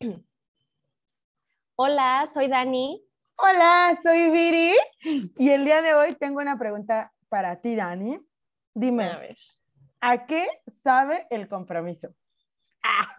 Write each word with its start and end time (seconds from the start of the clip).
Hola, 1.76 2.26
soy 2.26 2.48
Dani. 2.48 3.04
Hola, 3.36 3.98
soy 4.02 4.30
Viri. 4.30 4.74
Y 5.36 5.50
el 5.50 5.64
día 5.64 5.82
de 5.82 5.94
hoy 5.94 6.14
tengo 6.14 6.40
una 6.40 6.58
pregunta 6.58 7.12
para 7.28 7.60
ti, 7.60 7.74
Dani. 7.74 8.20
Dime, 8.74 9.04
A 9.04 9.18
ver. 9.18 9.36
¿a 10.00 10.26
qué 10.26 10.46
sabe 10.82 11.26
el 11.30 11.48
compromiso? 11.48 12.08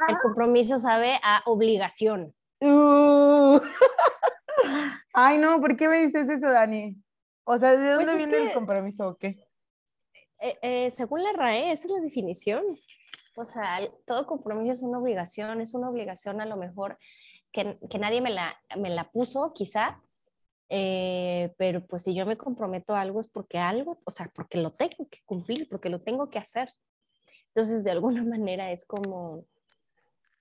El 0.07 0.17
compromiso 0.21 0.79
sabe 0.79 1.19
a 1.23 1.41
obligación. 1.45 2.33
Uh. 2.61 3.59
Ay, 5.13 5.37
no, 5.37 5.59
¿por 5.59 5.75
qué 5.75 5.89
me 5.89 6.05
dices 6.05 6.29
eso, 6.29 6.49
Dani? 6.49 6.95
O 7.43 7.57
sea, 7.57 7.75
¿de 7.75 7.95
Pues 7.95 8.07
dónde 8.07 8.25
viene 8.25 8.47
el 8.47 8.53
compromiso 8.53 9.09
o 9.09 9.17
qué? 9.17 9.47
Eh, 10.39 10.57
eh, 10.61 10.91
según 10.91 11.23
la 11.23 11.31
RAE, 11.33 11.71
esa 11.71 11.87
es 11.87 11.91
la 11.91 11.99
definición. 11.99 12.63
O 13.37 13.45
sea, 13.45 13.79
todo 14.05 14.25
compromiso 14.25 14.73
es 14.73 14.81
una 14.81 14.99
obligación, 14.99 15.61
es 15.61 15.73
una 15.73 15.89
obligación 15.89 16.41
a 16.41 16.45
lo 16.45 16.57
mejor 16.57 16.97
que, 17.51 17.77
que 17.89 17.99
nadie 17.99 18.21
me 18.21 18.31
la, 18.31 18.55
me 18.77 18.89
la 18.89 19.09
puso, 19.11 19.53
quizá, 19.53 20.01
eh, 20.69 21.53
pero 21.57 21.85
pues 21.85 22.03
si 22.03 22.15
yo 22.15 22.25
me 22.25 22.37
comprometo 22.37 22.95
a 22.95 23.01
algo 23.01 23.19
es 23.19 23.27
porque 23.27 23.59
algo, 23.59 23.99
o 24.03 24.11
sea, 24.11 24.31
porque 24.33 24.57
lo 24.57 24.71
tengo 24.71 25.07
que 25.09 25.19
cumplir, 25.25 25.69
porque 25.69 25.89
lo 25.89 26.01
tengo 26.01 26.29
que 26.29 26.39
hacer. 26.39 26.69
Entonces, 27.49 27.83
de 27.83 27.91
alguna 27.91 28.23
manera 28.23 28.71
es 28.71 28.85
como, 28.85 29.45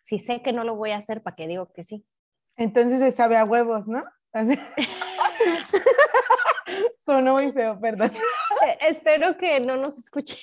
si 0.02 0.18
sé 0.18 0.42
que 0.42 0.52
no 0.52 0.64
lo 0.64 0.76
voy 0.76 0.90
a 0.90 0.96
hacer, 0.96 1.22
¿para 1.22 1.36
qué 1.36 1.46
digo 1.46 1.72
que 1.72 1.84
sí? 1.84 2.04
Entonces 2.56 3.00
se 3.00 3.12
sabe 3.12 3.36
a 3.36 3.44
huevos, 3.44 3.88
¿no? 3.88 4.02
Sonó 7.04 7.34
muy 7.34 7.52
feo, 7.52 7.78
perdón. 7.78 8.12
Espero 8.80 9.36
que 9.36 9.60
no 9.60 9.76
nos 9.76 9.98
escuchen 9.98 10.38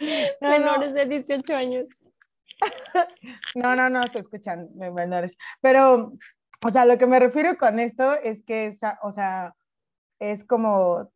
No, 0.40 0.48
no. 0.50 0.50
menores 0.50 0.94
de 0.94 1.06
18 1.06 1.54
años. 1.54 1.86
No, 3.54 3.76
no, 3.76 3.88
no, 3.88 4.02
se 4.12 4.18
escuchan 4.18 4.68
me- 4.74 4.90
menores. 4.90 5.36
Pero, 5.60 6.12
o 6.64 6.70
sea, 6.70 6.84
lo 6.84 6.98
que 6.98 7.06
me 7.06 7.18
refiero 7.20 7.56
con 7.56 7.78
esto 7.78 8.14
es 8.14 8.42
que, 8.42 8.76
o 9.02 9.12
sea, 9.12 9.54
es 10.18 10.44
como 10.44 11.10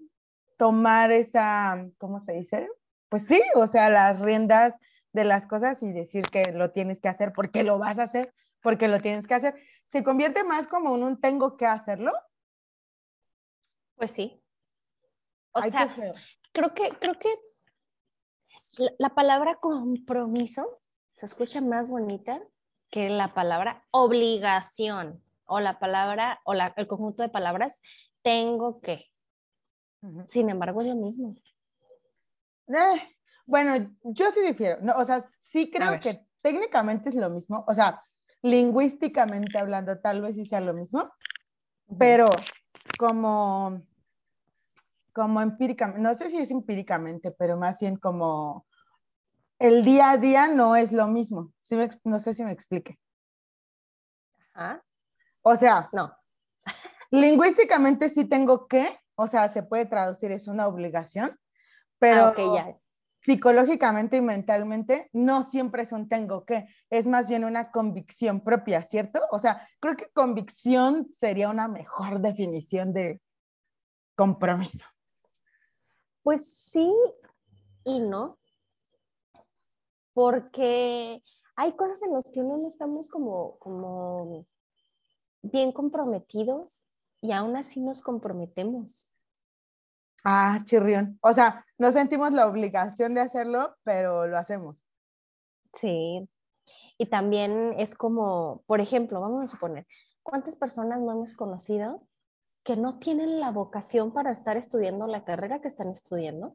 tomar 0.57 1.11
esa, 1.11 1.85
¿cómo 1.99 2.21
se 2.21 2.33
dice? 2.35 2.69
Pues 3.09 3.25
sí, 3.27 3.41
o 3.57 3.67
sea, 3.67 3.91
las 3.91 4.21
riendas 4.21 4.77
de 5.13 5.25
las 5.25 5.47
cosas 5.47 5.83
y 5.83 5.93
decir 5.93 6.25
que 6.31 6.53
lo 6.53 6.71
tienes 6.71 7.01
que 7.01 7.09
hacer 7.09 7.33
porque 7.33 7.63
lo 7.65 7.79
vas 7.79 7.99
a 7.99 8.05
hacer, 8.05 8.33
porque 8.63 8.89
lo 8.89 9.01
tienes 9.01 9.27
que 9.27 9.35
hacer. 9.35 9.55
Se 9.89 10.03
convierte 10.05 10.45
más 10.45 10.67
como 10.69 10.95
en 10.97 11.03
un 11.03 11.21
tengo 11.21 11.57
que 11.57 11.67
hacerlo. 11.67 12.13
Pues 13.97 14.11
sí. 14.13 14.42
O 15.53 15.61
Ay, 15.61 15.71
sea, 15.71 15.95
creo 16.53 16.75
que, 16.75 16.89
creo 17.01 17.19
que 17.19 17.29
la, 18.79 18.91
la 18.99 19.09
palabra 19.15 19.57
compromiso 19.61 20.81
se 21.17 21.27
escucha 21.27 21.61
más 21.61 21.89
bonita 21.89 22.41
que 22.91 23.09
la 23.11 23.33
palabra 23.35 23.85
obligación 23.91 25.23
o 25.47 25.61
la 25.61 25.79
palabra 25.79 26.41
o 26.45 26.55
la- 26.55 26.73
el 26.77 26.87
conjunto 26.87 27.23
de 27.23 27.29
palabras 27.29 27.81
tengo 28.23 28.81
que. 28.81 29.07
Ujú. 30.03 30.25
Sin 30.29 30.49
embargo, 30.51 30.81
es 30.81 30.89
lo 30.89 30.97
mismo. 30.97 31.35
Eh, 32.69 33.03
bueno, 33.47 33.95
yo 34.03 34.31
sí 34.33 34.41
difiero. 34.43 34.79
No, 34.81 34.95
o 34.97 35.05
sea, 35.05 35.25
sí 35.41 35.71
creo 35.71 36.01
que 36.01 36.27
técnicamente 36.41 37.09
es 37.11 37.15
lo 37.15 37.29
mismo. 37.31 37.65
O 37.69 37.75
sea, 37.75 38.01
lingüísticamente 38.43 39.59
hablando, 39.59 39.99
tal 40.01 40.23
vez 40.23 40.37
sí 40.37 40.45
sea 40.45 40.61
lo 40.61 40.75
mismo. 40.75 41.13
pero 41.99 42.27
como, 42.99 43.83
como 45.13 45.41
empíricamente, 45.41 46.01
no 46.03 46.15
sé 46.15 46.31
si 46.31 46.39
es 46.39 46.51
empíricamente, 46.51 47.31
pero 47.33 47.57
más 47.57 47.81
bien 47.81 47.97
como 47.97 48.67
el 49.59 49.85
día 49.85 50.11
a 50.11 50.17
día 50.17 50.49
no 50.49 50.75
es 50.75 50.93
lo 50.93 51.07
mismo. 51.07 51.53
¿Sí 51.59 51.77
me 51.77 51.89
no 52.05 52.19
sé 52.19 52.35
si 52.35 52.45
me 52.45 52.53
explique. 52.53 52.99
Ajá. 54.55 54.83
O 55.43 55.57
sea, 55.57 55.89
No. 55.93 56.15
lingüísticamente 57.11 58.09
sí 58.09 58.25
tengo 58.25 58.67
que, 58.67 58.99
o 59.15 59.27
sea, 59.27 59.49
se 59.49 59.63
puede 59.63 59.87
traducir, 59.87 60.31
es 60.33 60.49
una 60.49 60.67
obligación, 60.67 61.39
pero 61.99 62.27
Ah, 62.27 62.35
ya. 62.37 62.77
psicológicamente 63.21 64.17
y 64.17 64.21
mentalmente 64.21 65.09
no 65.13 65.45
siempre 65.45 65.83
es 65.83 65.93
un 65.93 66.09
tengo 66.09 66.45
que, 66.45 66.67
es 66.91 67.07
más 67.07 67.29
bien 67.29 67.45
una 67.45 67.71
convicción 67.71 68.41
propia, 68.43 68.83
¿cierto? 68.83 69.21
O 69.31 69.39
sea, 69.39 69.69
creo 69.81 69.95
que 69.97 70.11
convicción 70.13 71.09
sería 71.13 71.49
una 71.49 71.69
mejor 71.69 72.21
definición 72.21 72.93
de 72.93 73.21
compromiso. 74.17 74.85
Pues 76.23 76.47
sí 76.47 76.93
y 77.85 78.01
no. 78.01 78.39
Porque 80.15 81.23
hay 81.57 81.73
cosas 81.73 82.03
en 82.03 82.13
las 82.13 82.25
que 82.31 82.41
uno 82.41 82.59
no 82.59 82.69
estamos 82.69 83.09
como, 83.09 83.59
como 83.59 84.47
bien 85.43 85.73
comprometidos 85.73 86.87
y 87.21 87.33
aún 87.33 87.57
así 87.57 87.81
nos 87.81 88.01
comprometemos. 88.01 89.13
Ah, 90.25 90.61
chirrión. 90.65 91.19
O 91.23 91.33
sea, 91.33 91.65
no 91.79 91.91
sentimos 91.91 92.33
la 92.33 92.47
obligación 92.47 93.15
de 93.15 93.23
hacerlo, 93.23 93.77
pero 93.83 94.27
lo 94.27 94.39
hacemos. 94.39 94.85
Sí. 95.75 96.29
Y 96.99 97.07
también 97.07 97.75
es 97.79 97.95
como, 97.95 98.63
por 98.67 98.81
ejemplo, 98.81 99.21
vamos 99.21 99.43
a 99.43 99.47
suponer, 99.49 99.87
¿cuántas 100.23 100.55
personas 100.55 101.01
no 101.01 101.13
hemos 101.13 101.35
conocido 101.35 102.07
que 102.65 102.77
no 102.77 102.99
tienen 102.99 103.41
la 103.41 103.51
vocación 103.51 104.13
para 104.13 104.33
estar 104.33 104.57
estudiando 104.57 105.07
la 105.07 105.25
carrera 105.25 105.61
que 105.61 105.69
están 105.69 105.89
estudiando 105.89 106.55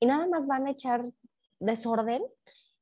y 0.00 0.06
nada 0.06 0.26
más 0.26 0.46
van 0.46 0.66
a 0.66 0.70
echar 0.70 1.02
desorden 1.60 2.22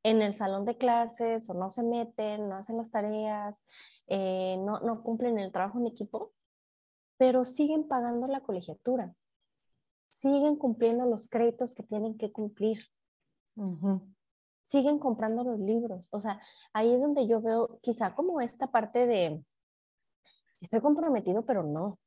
en 0.02 0.22
el 0.22 0.32
salón 0.32 0.64
de 0.64 0.78
clases 0.78 1.48
o 1.50 1.54
no 1.54 1.70
se 1.70 1.82
meten, 1.82 2.48
no 2.48 2.56
hacen 2.56 2.76
las 2.76 2.90
tareas, 2.90 3.64
eh, 4.06 4.56
no, 4.58 4.80
no 4.80 5.02
cumplen 5.02 5.38
el 5.38 5.52
trabajo 5.52 5.78
en 5.78 5.86
equipo, 5.86 6.32
pero 7.18 7.44
siguen 7.44 7.86
pagando 7.86 8.26
la 8.26 8.40
colegiatura, 8.40 9.14
siguen 10.10 10.56
cumpliendo 10.56 11.04
los 11.04 11.28
créditos 11.28 11.74
que 11.74 11.82
tienen 11.82 12.16
que 12.16 12.32
cumplir 12.32 12.80
siguen 14.62 14.98
comprando 14.98 15.42
los 15.44 15.58
libros. 15.58 16.08
O 16.12 16.20
sea, 16.20 16.40
ahí 16.72 16.92
es 16.92 17.00
donde 17.00 17.26
yo 17.26 17.40
veo 17.40 17.80
quizá 17.82 18.14
como 18.14 18.40
esta 18.40 18.68
parte 18.68 19.06
de, 19.06 19.44
estoy 20.60 20.80
comprometido, 20.80 21.44
pero 21.44 21.62
no. 21.62 21.98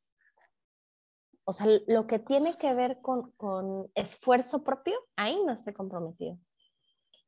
O 1.46 1.54
sea, 1.54 1.68
lo 1.88 2.08
que 2.08 2.20
tiene 2.20 2.58
que 2.58 2.74
ver 2.74 3.02
con, 3.02 3.32
con 3.32 3.92
esfuerzo 3.96 4.64
propio, 4.64 4.96
ahí 5.16 5.38
no 5.46 5.54
estoy 5.54 5.74
comprometido. 5.74 6.38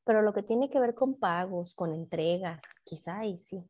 Pero 0.06 0.22
lo 0.22 0.34
que 0.34 0.44
tiene 0.44 0.70
que 0.70 0.80
ver 0.80 0.94
con 0.94 1.20
pagos, 1.20 1.74
con 1.74 1.94
entregas, 1.94 2.64
quizá 2.84 3.20
ahí 3.20 3.38
sí. 3.38 3.64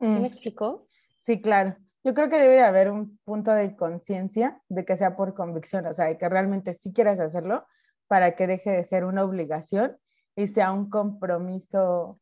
¿Sí 0.00 0.06
Mm, 0.06 0.20
me 0.20 0.28
explicó? 0.28 0.84
Sí, 1.18 1.40
claro. 1.40 1.76
Yo 2.02 2.14
creo 2.14 2.30
que 2.30 2.38
debe 2.38 2.54
de 2.54 2.62
haber 2.62 2.90
un 2.90 3.18
punto 3.24 3.52
de 3.52 3.76
conciencia 3.76 4.60
de 4.68 4.84
que 4.84 4.96
sea 4.96 5.16
por 5.16 5.34
convicción, 5.34 5.86
o 5.86 5.92
sea, 5.92 6.06
de 6.06 6.16
que 6.16 6.28
realmente 6.28 6.72
sí 6.72 6.92
quieras 6.92 7.20
hacerlo 7.20 7.66
para 8.06 8.34
que 8.34 8.46
deje 8.46 8.70
de 8.70 8.84
ser 8.84 9.04
una 9.04 9.22
obligación 9.24 9.98
y 10.34 10.46
sea 10.46 10.72
un 10.72 10.88
compromiso 10.88 12.18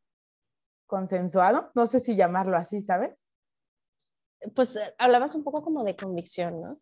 consensuado. 0.87 1.71
No 1.75 1.87
sé 1.87 2.01
si 2.01 2.17
llamarlo 2.17 2.57
así, 2.57 2.83
¿sabes? 2.83 3.33
Pues 4.55 4.75
eh, 4.77 4.95
hablabas 4.99 5.35
un 5.35 5.45
poco 5.45 5.63
como 5.63 5.85
de 5.85 5.97
convicción, 5.97 6.61
¿no? 6.61 6.81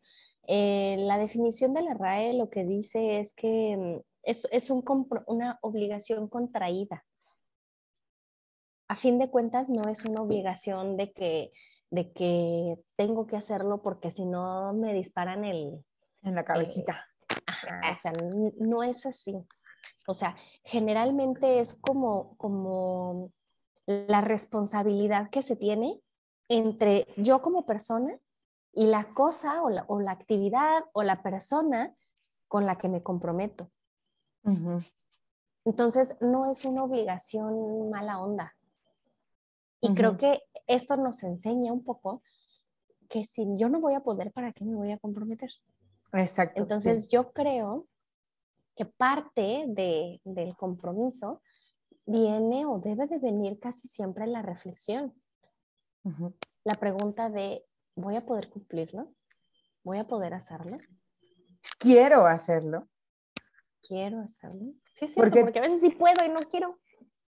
Eh, 0.48 0.96
la 1.00 1.18
definición 1.18 1.74
de 1.74 1.82
la 1.82 1.94
RAE 1.94 2.34
lo 2.34 2.50
que 2.50 2.64
dice 2.64 3.20
es 3.20 3.32
que 3.32 3.76
mm, 3.76 4.00
es, 4.22 4.46
es 4.50 4.70
un 4.70 4.84
una 5.26 5.58
obligación 5.62 6.28
contraída. 6.28 7.04
A 8.88 8.94
fin 8.94 9.18
de 9.18 9.28
cuentas, 9.30 9.68
no 9.68 9.82
es 9.90 10.04
una 10.04 10.22
obligación 10.22 10.96
de 10.96 11.12
que, 11.12 11.52
de 11.90 12.12
que 12.12 12.78
tengo 12.96 13.26
que 13.26 13.36
hacerlo 13.36 13.82
porque 13.82 14.10
si 14.10 14.24
no 14.24 14.72
me 14.72 14.94
disparan 14.94 15.44
el... 15.44 15.84
En 16.22 16.34
la 16.34 16.44
cabecita. 16.44 17.04
Ajá, 17.46 17.80
o 17.92 17.96
sea, 17.96 18.12
no 18.58 18.82
es 18.82 19.06
así. 19.06 19.34
O 20.06 20.14
sea, 20.14 20.36
generalmente 20.64 21.60
es 21.60 21.74
como, 21.74 22.36
como 22.36 23.32
la 23.86 24.20
responsabilidad 24.20 25.30
que 25.30 25.42
se 25.42 25.56
tiene 25.56 26.00
entre 26.48 27.06
yo 27.16 27.42
como 27.42 27.66
persona 27.66 28.18
y 28.76 28.86
la 28.86 29.14
cosa 29.14 29.62
o 29.62 29.70
la, 29.70 29.84
o 29.88 30.00
la 30.00 30.12
actividad 30.12 30.84
o 30.92 31.02
la 31.02 31.22
persona 31.22 31.96
con 32.46 32.66
la 32.66 32.76
que 32.76 32.90
me 32.90 33.02
comprometo. 33.02 33.70
Entonces, 35.64 36.16
no 36.20 36.50
es 36.50 36.64
una 36.64 36.84
obligación 36.84 37.90
mala 37.90 38.20
onda. 38.20 38.54
Y 39.80 39.94
creo 39.94 40.16
que 40.18 40.42
esto 40.66 40.96
nos 40.96 41.22
enseña 41.22 41.72
un 41.72 41.82
poco 41.82 42.22
que 43.08 43.24
si 43.24 43.46
yo 43.56 43.68
no 43.68 43.80
voy 43.80 43.94
a 43.94 44.00
poder, 44.00 44.30
¿para 44.32 44.52
qué 44.52 44.64
me 44.64 44.76
voy 44.76 44.92
a 44.92 44.98
comprometer? 44.98 45.50
Exacto. 46.12 46.60
Entonces, 46.60 47.04
sí. 47.04 47.10
yo 47.10 47.32
creo 47.32 47.88
que 48.76 48.84
parte 48.84 49.64
de, 49.68 50.20
del 50.24 50.54
compromiso 50.54 51.40
viene 52.04 52.66
o 52.66 52.78
debe 52.78 53.06
de 53.06 53.18
venir 53.18 53.58
casi 53.58 53.88
siempre 53.88 54.26
la 54.26 54.42
reflexión, 54.42 55.14
la 56.62 56.74
pregunta 56.74 57.30
de, 57.30 57.66
¿voy 57.97 58.15
a 58.16 58.25
poder 58.25 58.48
cumplirlo? 58.51 59.13
¿Voy 59.83 59.98
a 59.98 60.07
poder 60.07 60.34
hacerlo? 60.34 60.78
Quiero 61.78 62.27
hacerlo. 62.27 62.89
¿Quiero 63.83 64.21
hacerlo? 64.21 64.72
Sí, 64.93 65.07
es 65.07 65.15
cierto, 65.15 65.21
Porque- 65.21 65.41
porque 65.43 65.59
a 65.59 65.63
veces 65.63 65.81
sí 65.81 65.91
puedo 65.91 66.25
y 66.25 66.28
no 66.28 66.41
quiero. 66.41 66.78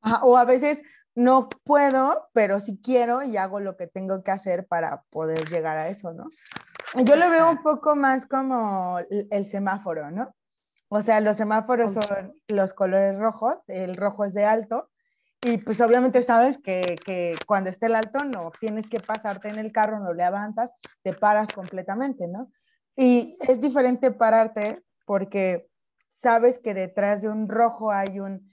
Ajá, 0.00 0.20
o 0.24 0.36
a 0.36 0.44
veces 0.44 0.82
no 1.14 1.48
puedo, 1.64 2.28
pero 2.32 2.60
sí 2.60 2.80
quiero 2.82 3.22
y 3.22 3.36
hago 3.36 3.60
lo 3.60 3.76
que 3.76 3.86
tengo 3.86 4.22
que 4.22 4.30
hacer 4.30 4.66
para 4.66 5.02
poder 5.10 5.48
llegar 5.48 5.76
a 5.76 5.88
eso, 5.88 6.12
¿no? 6.12 6.26
Yo 7.04 7.16
lo 7.16 7.28
veo 7.28 7.50
un 7.50 7.62
poco 7.62 7.96
más 7.96 8.26
como 8.26 8.98
el 9.08 9.46
semáforo, 9.50 10.10
¿no? 10.10 10.34
O 10.88 11.02
sea, 11.02 11.20
los 11.20 11.36
semáforos 11.36 11.92
son 11.92 12.34
los 12.48 12.72
colores 12.72 13.18
rojos, 13.18 13.58
el 13.66 13.94
rojo 13.96 14.24
es 14.24 14.32
de 14.34 14.44
alto, 14.46 14.88
y 15.40 15.58
pues 15.58 15.80
obviamente 15.80 16.22
sabes 16.22 16.58
que, 16.58 16.96
que, 17.04 17.36
cuando 17.46 17.70
esté 17.70 17.86
el 17.86 17.94
alto 17.94 18.24
no 18.24 18.50
tienes 18.60 18.88
que 18.88 19.00
pasarte 19.00 19.48
en 19.48 19.58
el 19.58 19.72
carro, 19.72 20.00
no 20.00 20.12
le 20.12 20.24
avanzas, 20.24 20.72
te 21.02 21.12
paras 21.12 21.48
completamente, 21.48 22.26
¿no? 22.26 22.50
Y 22.96 23.36
es 23.46 23.60
diferente 23.60 24.10
pararte 24.10 24.82
porque 25.06 25.68
sabes 26.20 26.58
que 26.58 26.74
detrás 26.74 27.22
de 27.22 27.28
un 27.28 27.48
rojo 27.48 27.92
hay 27.92 28.18
un... 28.18 28.52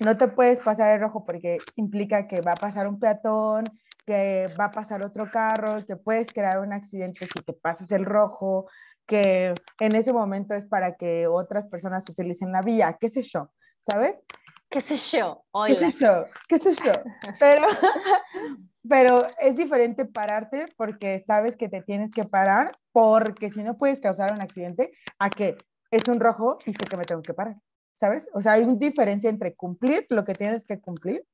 No 0.00 0.16
te 0.16 0.28
puedes 0.28 0.60
pasar 0.60 0.94
el 0.94 1.00
rojo 1.00 1.24
porque 1.24 1.58
implica 1.76 2.26
que 2.26 2.40
va 2.40 2.52
a 2.52 2.56
pasar 2.56 2.88
un 2.88 2.98
peatón, 2.98 3.64
que 4.04 4.48
va 4.58 4.66
a 4.66 4.72
pasar 4.72 5.02
otro 5.02 5.30
carro, 5.30 5.84
que 5.86 5.96
puedes 5.96 6.32
crear 6.32 6.60
un 6.60 6.72
accidente 6.72 7.26
si 7.26 7.42
te 7.44 7.52
pasas 7.52 7.92
el 7.92 8.04
rojo, 8.04 8.68
que 9.06 9.54
en 9.80 9.94
ese 9.94 10.12
momento 10.12 10.54
es 10.54 10.66
para 10.66 10.96
que 10.96 11.26
otras 11.26 11.68
personas 11.68 12.08
utilicen 12.08 12.52
la 12.52 12.62
vía, 12.62 12.96
qué 13.00 13.08
sé 13.08 13.22
yo, 13.22 13.50
¿sabes? 13.88 14.22
¿Qué 14.70 14.80
sé 14.80 14.96
yo? 14.96 15.44
¿Qué 15.66 15.74
sé 15.74 16.04
yo? 16.04 16.26
¿Qué 16.46 16.58
sé 16.58 16.74
yo? 16.74 16.92
Pero, 17.40 17.62
pero 18.88 19.26
es 19.40 19.56
diferente 19.56 20.04
pararte 20.04 20.68
porque 20.76 21.18
sabes 21.20 21.56
que 21.56 21.68
te 21.68 21.82
tienes 21.82 22.10
que 22.10 22.24
parar 22.24 22.72
porque 22.92 23.50
si 23.50 23.62
no 23.62 23.78
puedes 23.78 24.00
causar 24.00 24.32
un 24.32 24.42
accidente 24.42 24.90
a 25.18 25.30
que 25.30 25.56
es 25.90 26.06
un 26.08 26.20
rojo 26.20 26.58
y 26.66 26.72
sé 26.72 26.84
que 26.88 26.96
me 26.98 27.04
tengo 27.04 27.22
que 27.22 27.32
parar, 27.32 27.56
¿sabes? 27.96 28.28
O 28.34 28.42
sea, 28.42 28.52
hay 28.52 28.64
una 28.64 28.76
diferencia 28.78 29.30
entre 29.30 29.54
cumplir 29.54 30.06
lo 30.10 30.24
que 30.24 30.34
tienes 30.34 30.64
que 30.66 30.80
cumplir 30.80 31.24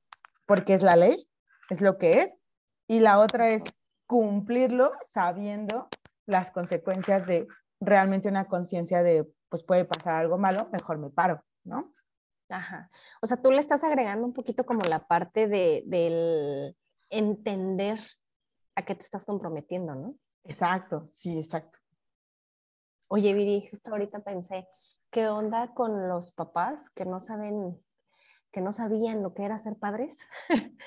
porque 0.47 0.75
es 0.75 0.83
la 0.83 0.95
ley, 0.95 1.29
es 1.71 1.81
lo 1.81 1.99
que 1.99 2.23
es, 2.23 2.41
y 2.87 3.01
la 3.01 3.19
otra 3.19 3.49
es 3.49 3.65
cumplirlo 4.07 4.93
sabiendo 5.13 5.89
las 6.27 6.51
consecuencias 6.53 7.27
de 7.27 7.49
realmente 7.81 8.29
una 8.29 8.45
conciencia 8.45 9.03
de, 9.03 9.27
pues 9.49 9.65
puede 9.65 9.85
pasar 9.85 10.15
algo 10.15 10.39
malo, 10.39 10.69
mejor 10.73 10.99
me 10.99 11.11
paro, 11.11 11.43
¿no? 11.65 11.91
Ajá. 12.49 12.91
O 13.23 13.26
sea, 13.26 13.41
tú 13.41 13.50
le 13.50 13.58
estás 13.58 13.85
agregando 13.85 14.26
un 14.26 14.32
poquito 14.32 14.64
como 14.64 14.82
la 14.82 15.06
parte 15.06 15.49
de, 15.49 15.82
del 15.87 16.76
entender 17.11 18.00
a 18.75 18.85
qué 18.85 18.94
te 18.94 19.02
estás 19.02 19.25
comprometiendo, 19.25 19.94
¿no? 19.94 20.14
Exacto, 20.44 21.08
sí, 21.12 21.38
exacto. 21.38 21.79
Oye, 23.08 23.32
Viri, 23.32 23.67
justo 23.70 23.91
ahorita 23.91 24.20
pensé, 24.20 24.69
¿qué 25.11 25.29
onda 25.29 25.73
con 25.75 26.08
los 26.08 26.32
papás 26.32 26.91
que 26.91 27.05
no 27.05 27.20
saben, 27.20 27.81
que 28.50 28.61
no 28.61 28.73
sabían 28.73 29.23
lo 29.23 29.35
que 29.35 29.44
era 29.44 29.58
ser 29.61 29.76
padres? 29.76 30.19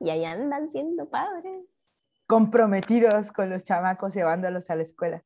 y 0.00 0.10
ahí 0.10 0.24
andan 0.24 0.68
siendo 0.68 1.08
padres. 1.08 1.64
Comprometidos 2.26 3.32
con 3.32 3.50
los 3.50 3.64
chamacos 3.64 4.14
llevándolos 4.14 4.70
a 4.70 4.76
la 4.76 4.82
escuela. 4.82 5.24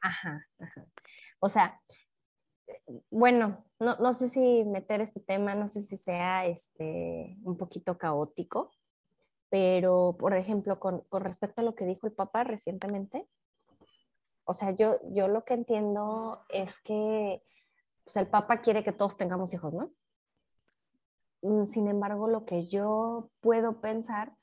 Ajá, 0.00 0.46
O 1.40 1.48
sea, 1.48 1.80
bueno, 3.10 3.64
no, 3.80 3.96
no, 3.96 4.14
sé 4.14 4.28
si 4.28 4.64
meter 4.64 5.00
este 5.00 5.20
tema, 5.20 5.54
no 5.54 5.68
sé 5.68 5.82
si 5.82 5.96
sea 5.96 6.46
este, 6.46 7.36
un 7.42 7.56
poquito 7.56 7.98
caótico, 7.98 8.70
pero 9.50 10.16
por 10.18 10.34
ejemplo, 10.34 10.78
con, 10.78 11.00
con, 11.08 11.22
respecto 11.22 11.60
a 11.60 11.64
lo 11.64 11.74
que 11.74 11.86
dijo 11.86 12.06
el 12.06 12.12
Papa 12.12 12.44
recientemente, 12.44 13.26
o 14.44 14.54
sea, 14.54 14.70
yo, 14.70 14.98
yo 15.10 15.26
lo 15.28 15.44
que 15.44 15.54
entiendo 15.54 16.44
es 16.48 16.78
que 16.78 17.42
pues, 18.04 18.16
el 18.16 18.28
Papa 18.28 18.60
quiere 18.60 18.84
que 18.84 18.92
todos 18.92 19.16
tengamos 19.16 19.52
hijos, 19.52 19.74
¿no? 19.74 19.90
Mm, 21.42 21.66
sin 21.66 21.88
embargo, 21.88 22.28
lo 22.28 22.44
que 22.44 22.66
yo 22.68 23.30
puedo 23.40 23.80
pensar 23.80 24.36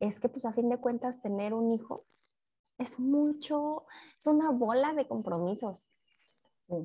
es 0.00 0.18
que, 0.18 0.28
pues 0.28 0.46
a 0.46 0.52
fin 0.52 0.68
de 0.70 0.78
cuentas, 0.78 1.20
tener 1.20 1.54
un 1.54 1.70
hijo 1.70 2.06
es 2.78 2.98
mucho, 2.98 3.86
es 4.18 4.26
una 4.26 4.50
bola 4.50 4.94
de 4.94 5.06
compromisos. 5.06 5.91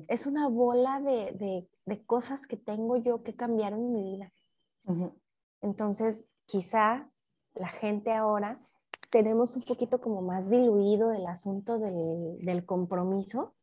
Es 0.08 0.26
una 0.26 0.48
bola 0.48 1.00
de, 1.00 1.66
de, 1.86 2.04
cosas 2.04 2.46
que 2.46 2.56
tengo 2.56 2.96
yo 2.96 3.22
que 3.22 3.34
cambiar 3.34 3.72
en 3.72 3.92
mi 3.92 4.02
vida. 4.02 4.32
Entonces, 5.60 6.28
quizá 6.46 7.10
la 7.54 7.68
gente 7.68 8.12
ahora 8.12 8.60
tenemos 9.10 9.56
un 9.56 9.62
poquito 9.62 10.00
como 10.00 10.22
más 10.22 10.48
diluido 10.50 11.12
el 11.12 11.26
asunto 11.26 11.78
del, 11.78 12.38
del 12.40 12.64
compromiso 12.64 13.54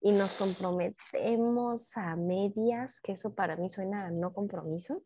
y 0.00 0.12
nos 0.12 0.38
comprometemos 0.38 1.96
a 1.96 2.16
medias, 2.16 3.00
que 3.00 3.12
eso 3.12 3.34
para 3.34 3.56
mí 3.56 3.70
suena 3.70 4.06
a 4.06 4.10
no 4.10 4.32
compromiso. 4.32 5.02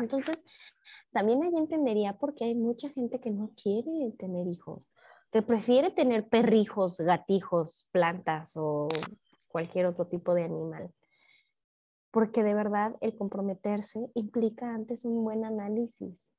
Entonces, 0.00 0.44
también 1.12 1.42
ahí 1.42 1.56
entendería 1.56 2.18
por 2.18 2.34
qué 2.34 2.46
hay 2.46 2.54
mucha 2.54 2.90
gente 2.90 3.20
que 3.20 3.30
no 3.30 3.52
quiere 3.60 4.12
tener 4.18 4.46
hijos, 4.48 4.92
que 5.30 5.42
prefiere 5.42 5.90
tener 5.90 6.28
perrijos, 6.28 6.98
gatijos, 6.98 7.86
plantas 7.92 8.56
o 8.56 8.88
cualquier 9.50 9.86
otro 9.86 10.06
tipo 10.06 10.34
de 10.34 10.44
animal. 10.44 10.92
Porque 12.10 12.42
de 12.42 12.54
verdad 12.54 12.96
el 13.00 13.16
comprometerse 13.16 14.10
implica 14.14 14.74
antes 14.74 15.04
un 15.04 15.22
buen 15.22 15.44
análisis. 15.44 16.30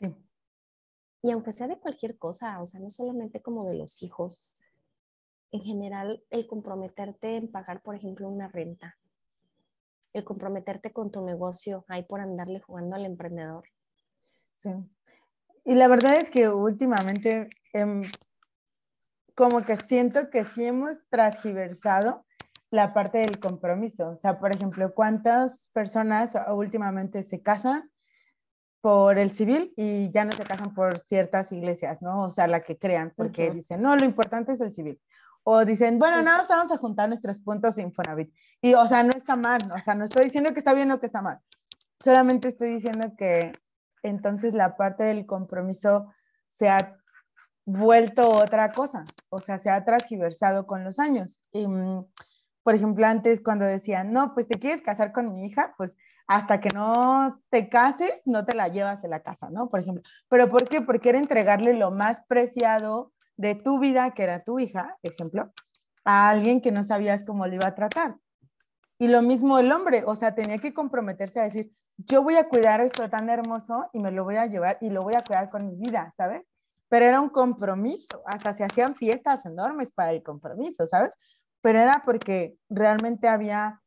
Sí. 0.00 0.14
Y 1.22 1.30
aunque 1.32 1.52
sea 1.52 1.66
de 1.66 1.78
cualquier 1.78 2.16
cosa, 2.16 2.60
o 2.62 2.66
sea, 2.66 2.80
no 2.80 2.90
solamente 2.90 3.42
como 3.42 3.66
de 3.66 3.74
los 3.74 4.02
hijos, 4.02 4.54
en 5.50 5.62
general 5.62 6.22
el 6.30 6.46
comprometerte 6.46 7.36
en 7.36 7.50
pagar, 7.50 7.82
por 7.82 7.94
ejemplo, 7.94 8.28
una 8.28 8.48
renta, 8.48 8.96
el 10.12 10.24
comprometerte 10.24 10.92
con 10.92 11.10
tu 11.10 11.24
negocio, 11.24 11.84
ahí 11.88 12.02
por 12.02 12.20
andarle 12.20 12.60
jugando 12.60 12.96
al 12.96 13.06
emprendedor. 13.06 13.64
Sí. 14.56 14.70
Y 15.64 15.74
la 15.74 15.88
verdad 15.88 16.16
es 16.16 16.30
que 16.30 16.48
últimamente, 16.48 17.48
em, 17.72 18.02
como 19.38 19.62
que 19.62 19.76
siento 19.76 20.30
que 20.30 20.44
sí 20.44 20.64
hemos 20.64 20.98
transversado 21.10 22.26
la 22.72 22.92
parte 22.92 23.18
del 23.18 23.38
compromiso. 23.38 24.08
O 24.08 24.16
sea, 24.16 24.40
por 24.40 24.52
ejemplo, 24.52 24.92
¿cuántas 24.92 25.68
personas 25.72 26.36
últimamente 26.50 27.22
se 27.22 27.40
casan 27.40 27.88
por 28.80 29.16
el 29.16 29.32
civil 29.32 29.72
y 29.76 30.10
ya 30.10 30.24
no 30.24 30.32
se 30.32 30.42
casan 30.42 30.74
por 30.74 30.98
ciertas 30.98 31.52
iglesias, 31.52 32.02
¿no? 32.02 32.24
O 32.24 32.30
sea, 32.32 32.48
la 32.48 32.62
que 32.64 32.78
crean, 32.78 33.12
porque 33.16 33.52
dicen, 33.52 33.80
no, 33.80 33.94
lo 33.94 34.04
importante 34.04 34.50
es 34.54 34.60
el 34.60 34.72
civil. 34.72 35.00
O 35.44 35.64
dicen, 35.64 36.00
bueno, 36.00 36.20
nada 36.20 36.38
más 36.38 36.48
vamos 36.48 36.72
a 36.72 36.76
juntar 36.76 37.08
nuestros 37.08 37.38
puntos 37.38 37.78
Infonavit. 37.78 38.34
Y, 38.60 38.74
o 38.74 38.88
sea, 38.88 39.04
no 39.04 39.12
está 39.12 39.36
mal, 39.36 39.60
o 39.72 39.78
sea, 39.78 39.94
no 39.94 40.02
estoy 40.04 40.24
diciendo 40.24 40.52
que 40.52 40.58
está 40.58 40.74
bien 40.74 40.90
o 40.90 40.98
que 40.98 41.06
está 41.06 41.22
mal. 41.22 41.38
Solamente 42.00 42.48
estoy 42.48 42.72
diciendo 42.74 43.12
que 43.16 43.52
entonces 44.02 44.52
la 44.54 44.76
parte 44.76 45.04
del 45.04 45.26
compromiso 45.26 46.12
se 46.50 46.68
ha 46.68 46.98
vuelto 47.68 48.30
otra 48.30 48.72
cosa, 48.72 49.04
o 49.28 49.40
sea, 49.40 49.58
se 49.58 49.68
ha 49.68 49.84
transgiversado 49.84 50.66
con 50.66 50.84
los 50.84 50.98
años. 50.98 51.44
Mm, 51.52 52.00
por 52.62 52.74
ejemplo, 52.74 53.06
antes 53.06 53.42
cuando 53.42 53.66
decían, 53.66 54.12
no, 54.12 54.32
pues 54.32 54.48
te 54.48 54.58
quieres 54.58 54.80
casar 54.80 55.12
con 55.12 55.32
mi 55.32 55.44
hija, 55.44 55.74
pues 55.76 55.96
hasta 56.26 56.60
que 56.60 56.70
no 56.70 57.42
te 57.50 57.68
cases, 57.68 58.22
no 58.24 58.44
te 58.46 58.56
la 58.56 58.68
llevas 58.68 59.04
a 59.04 59.08
la 59.08 59.20
casa, 59.20 59.50
¿no? 59.50 59.68
Por 59.68 59.80
ejemplo. 59.80 60.02
¿Pero 60.28 60.48
por 60.48 60.66
qué? 60.68 60.80
Porque 60.80 61.10
era 61.10 61.18
entregarle 61.18 61.74
lo 61.74 61.90
más 61.90 62.22
preciado 62.26 63.12
de 63.36 63.54
tu 63.54 63.78
vida, 63.78 64.12
que 64.12 64.24
era 64.24 64.40
tu 64.40 64.58
hija, 64.58 64.96
ejemplo, 65.02 65.52
a 66.04 66.30
alguien 66.30 66.62
que 66.62 66.72
no 66.72 66.84
sabías 66.84 67.24
cómo 67.24 67.46
le 67.46 67.56
iba 67.56 67.66
a 67.66 67.74
tratar. 67.74 68.16
Y 68.98 69.08
lo 69.08 69.20
mismo 69.20 69.58
el 69.58 69.70
hombre, 69.72 70.04
o 70.06 70.16
sea, 70.16 70.34
tenía 70.34 70.58
que 70.58 70.72
comprometerse 70.72 71.40
a 71.40 71.44
decir, 71.44 71.70
yo 71.98 72.22
voy 72.22 72.36
a 72.36 72.48
cuidar 72.48 72.80
esto 72.80 73.08
tan 73.10 73.28
hermoso 73.28 73.90
y 73.92 74.00
me 74.00 74.10
lo 74.10 74.24
voy 74.24 74.36
a 74.36 74.46
llevar 74.46 74.78
y 74.80 74.88
lo 74.88 75.02
voy 75.02 75.14
a 75.14 75.22
cuidar 75.22 75.50
con 75.50 75.66
mi 75.66 75.76
vida, 75.76 76.12
¿sabes? 76.16 76.46
Pero 76.88 77.04
era 77.04 77.20
un 77.20 77.28
compromiso, 77.28 78.22
hasta 78.26 78.54
se 78.54 78.64
hacían 78.64 78.94
fiestas 78.94 79.44
enormes 79.44 79.92
para 79.92 80.12
el 80.12 80.22
compromiso, 80.22 80.86
¿sabes? 80.86 81.14
Pero 81.60 81.78
era 81.78 82.02
porque 82.04 82.56
realmente 82.68 83.28
había 83.28 83.82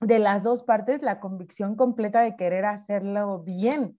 de 0.00 0.18
las 0.18 0.42
dos 0.42 0.62
partes 0.62 1.02
la 1.02 1.20
convicción 1.20 1.76
completa 1.76 2.20
de 2.20 2.36
querer 2.36 2.66
hacerlo 2.66 3.42
bien. 3.42 3.98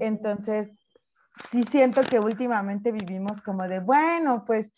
Entonces, 0.00 0.68
sí 1.50 1.62
siento 1.62 2.02
que 2.02 2.20
últimamente 2.20 2.92
vivimos 2.92 3.40
como 3.40 3.66
de, 3.66 3.80
bueno, 3.80 4.44
pues 4.46 4.72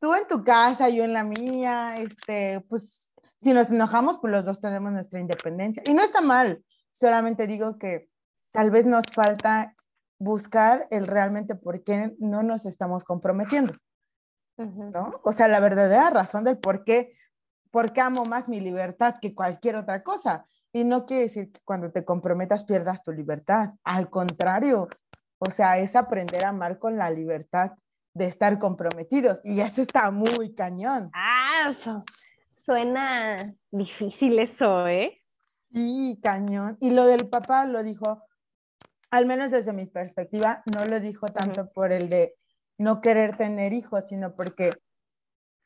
tú 0.00 0.14
en 0.14 0.26
tu 0.28 0.44
casa, 0.44 0.88
yo 0.88 1.04
en 1.04 1.12
la 1.12 1.24
mía, 1.24 1.94
este, 1.96 2.60
pues 2.68 3.12
si 3.38 3.52
nos 3.52 3.70
enojamos, 3.70 4.18
pues 4.20 4.30
los 4.30 4.44
dos 4.44 4.60
tenemos 4.60 4.92
nuestra 4.92 5.20
independencia. 5.20 5.82
Y 5.86 5.94
no 5.94 6.02
está 6.02 6.20
mal, 6.20 6.62
solamente 6.90 7.46
digo 7.46 7.78
que 7.78 8.08
tal 8.52 8.70
vez 8.70 8.86
nos 8.86 9.06
falta 9.06 9.74
buscar 10.18 10.86
el 10.90 11.06
realmente 11.06 11.54
por 11.54 11.82
qué 11.84 12.14
no 12.18 12.42
nos 12.42 12.66
estamos 12.66 13.04
comprometiendo. 13.04 13.74
¿No? 14.58 15.20
O 15.22 15.32
sea, 15.32 15.48
la 15.48 15.60
verdadera 15.60 16.08
razón 16.08 16.44
del 16.44 16.56
por 16.58 16.82
qué, 16.84 17.12
por 17.70 17.92
qué 17.92 18.00
amo 18.00 18.24
más 18.24 18.48
mi 18.48 18.60
libertad 18.60 19.16
que 19.20 19.34
cualquier 19.34 19.76
otra 19.76 20.02
cosa. 20.02 20.46
Y 20.72 20.84
no 20.84 21.04
quiere 21.04 21.24
decir 21.24 21.52
que 21.52 21.60
cuando 21.64 21.92
te 21.92 22.04
comprometas 22.04 22.64
pierdas 22.64 23.02
tu 23.02 23.12
libertad. 23.12 23.74
Al 23.84 24.08
contrario, 24.08 24.88
o 25.38 25.50
sea, 25.50 25.78
es 25.78 25.94
aprender 25.94 26.44
a 26.44 26.50
amar 26.50 26.78
con 26.78 26.96
la 26.96 27.10
libertad 27.10 27.72
de 28.14 28.26
estar 28.26 28.58
comprometidos. 28.58 29.40
Y 29.44 29.60
eso 29.60 29.82
está 29.82 30.10
muy 30.10 30.54
cañón. 30.54 31.10
Ah, 31.12 31.68
eso. 31.70 32.02
Suena 32.54 33.36
difícil 33.70 34.38
eso, 34.38 34.86
¿eh? 34.88 35.22
Sí, 35.72 36.18
cañón. 36.22 36.78
Y 36.80 36.90
lo 36.90 37.04
del 37.04 37.28
papá 37.28 37.66
lo 37.66 37.82
dijo, 37.82 38.22
al 39.10 39.26
menos 39.26 39.50
desde 39.50 39.72
mi 39.72 39.86
perspectiva, 39.86 40.62
no 40.74 40.84
lo 40.84 41.00
dijo 41.00 41.28
tanto 41.28 41.70
por 41.72 41.92
el 41.92 42.08
de 42.08 42.34
no 42.78 43.00
querer 43.00 43.36
tener 43.36 43.72
hijos, 43.72 44.08
sino 44.08 44.34
porque 44.34 44.72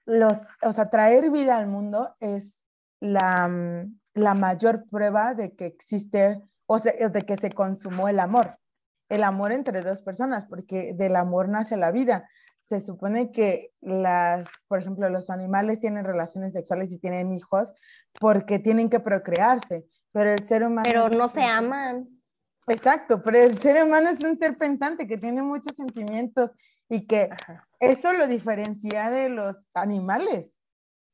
los, 0.06 0.40
o 0.62 0.72
sea, 0.72 0.90
traer 0.90 1.30
vida 1.30 1.56
al 1.56 1.66
mundo 1.66 2.14
es 2.20 2.62
la, 3.00 3.48
mm, 3.48 3.98
la 4.14 4.34
mayor 4.34 4.84
prueba 4.88 5.34
de 5.34 5.54
que 5.54 5.66
existe 5.66 6.42
o 6.72 6.78
sea, 6.78 6.92
de 7.08 7.22
que 7.22 7.36
se 7.36 7.50
consumó 7.50 8.08
el 8.08 8.20
amor, 8.20 8.56
el 9.08 9.24
amor 9.24 9.50
entre 9.50 9.82
dos 9.82 10.02
personas, 10.02 10.46
porque 10.46 10.92
del 10.94 11.16
amor 11.16 11.48
nace 11.48 11.76
la 11.76 11.90
vida. 11.90 12.28
Se 12.62 12.78
supone 12.78 13.32
que 13.32 13.72
las, 13.80 14.46
por 14.68 14.78
ejemplo, 14.78 15.10
los 15.10 15.30
animales 15.30 15.80
tienen 15.80 16.04
relaciones 16.04 16.52
sexuales 16.52 16.92
y 16.92 17.00
tienen 17.00 17.32
hijos 17.32 17.72
porque 18.20 18.60
tienen 18.60 18.88
que 18.88 19.00
procrearse, 19.00 19.84
pero 20.12 20.30
el 20.30 20.44
ser 20.44 20.62
humano... 20.62 20.84
Pero 20.84 21.08
no 21.08 21.26
se 21.26 21.42
aman. 21.42 22.08
Exacto, 22.70 23.20
pero 23.22 23.38
el 23.38 23.58
ser 23.58 23.82
humano 23.84 24.10
es 24.10 24.22
un 24.22 24.38
ser 24.38 24.56
pensante 24.56 25.06
que 25.06 25.18
tiene 25.18 25.42
muchos 25.42 25.76
sentimientos 25.76 26.52
y 26.88 27.06
que 27.06 27.28
eso 27.78 28.12
lo 28.12 28.26
diferencia 28.26 29.10
de 29.10 29.28
los 29.28 29.66
animales. 29.74 30.58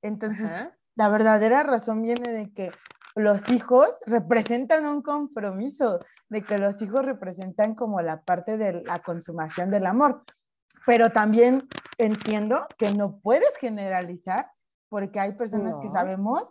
Entonces, 0.02 0.50
la 0.94 1.08
verdadera 1.08 1.62
razón 1.62 2.02
viene 2.02 2.32
de 2.32 2.52
que 2.52 2.70
los 3.14 3.48
hijos 3.50 3.88
representan 4.06 4.86
un 4.86 5.02
compromiso, 5.02 5.98
de 6.28 6.42
que 6.42 6.58
los 6.58 6.80
hijos 6.82 7.04
representan 7.04 7.74
como 7.74 8.02
la 8.02 8.22
parte 8.22 8.58
de 8.58 8.82
la 8.84 9.00
consumación 9.00 9.70
del 9.70 9.86
amor. 9.86 10.24
Pero 10.84 11.10
también 11.10 11.66
entiendo 11.98 12.66
que 12.78 12.92
no 12.92 13.18
puedes 13.20 13.56
generalizar 13.56 14.50
porque 14.88 15.18
hay 15.18 15.32
personas 15.32 15.78
que 15.78 15.90
sabemos 15.90 16.42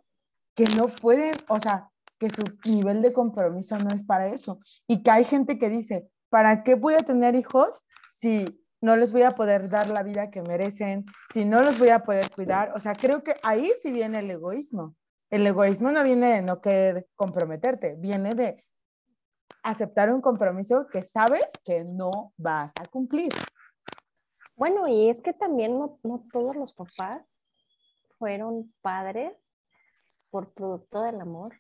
que 0.56 0.66
no 0.76 0.88
pueden, 0.88 1.36
o 1.50 1.60
sea, 1.60 1.90
que 2.20 2.30
su 2.30 2.44
nivel 2.66 3.02
de 3.02 3.14
compromiso 3.14 3.78
no 3.78 3.94
es 3.94 4.04
para 4.04 4.28
eso. 4.28 4.60
Y 4.88 5.04
que 5.04 5.12
hay 5.12 5.24
gente 5.24 5.58
que 5.58 5.70
dice, 5.70 6.10
¿para 6.30 6.64
qué 6.64 6.76
voy 6.76 6.96
a 6.96 7.00
tener 7.00 7.36
hijos 7.36 7.84
si 8.10 8.62
no 8.82 8.96
les 8.96 9.12
voy 9.12 9.24
a 9.24 9.32
poder 9.32 9.70
dar 9.70 9.90
la 9.90 10.04
vida 10.04 10.30
que 10.30 10.42
merecen, 10.42 11.06
si 11.34 11.46
no 11.46 11.62
los 11.62 11.80
voy 11.80 11.90
a 11.90 12.04
poder 12.04 12.30
cuidar? 12.32 12.72
O 12.76 12.80
sea, 12.80 12.94
creo 12.94 13.24
que 13.24 13.36
ahí 13.44 13.72
sí 13.82 13.92
viene 13.92 14.20
el 14.20 14.32
egoísmo. 14.32 14.96
El 15.30 15.46
egoísmo 15.46 15.92
no 15.92 16.04
viene 16.04 16.28
de 16.36 16.42
no 16.42 16.62
querer 16.62 17.08
comprometerte, 17.16 17.96
viene 17.96 18.36
de 18.36 18.64
aceptar 19.64 20.14
un 20.14 20.22
compromiso 20.22 20.88
que 20.88 21.02
sabes 21.02 21.52
que 21.64 21.84
no 21.84 22.34
vas 22.38 22.72
a 22.80 22.86
cumplir. 22.86 23.34
Bueno, 24.56 24.88
y 24.88 25.10
es 25.10 25.22
que 25.22 25.34
también 25.34 25.78
no, 25.78 26.00
todos 26.32 26.56
los 26.56 26.74
papás 26.74 27.50
fueron 28.18 28.74
padres 28.82 29.34
por 30.30 30.54
producto 30.54 31.02
del 31.02 31.20
amor. 31.20 31.56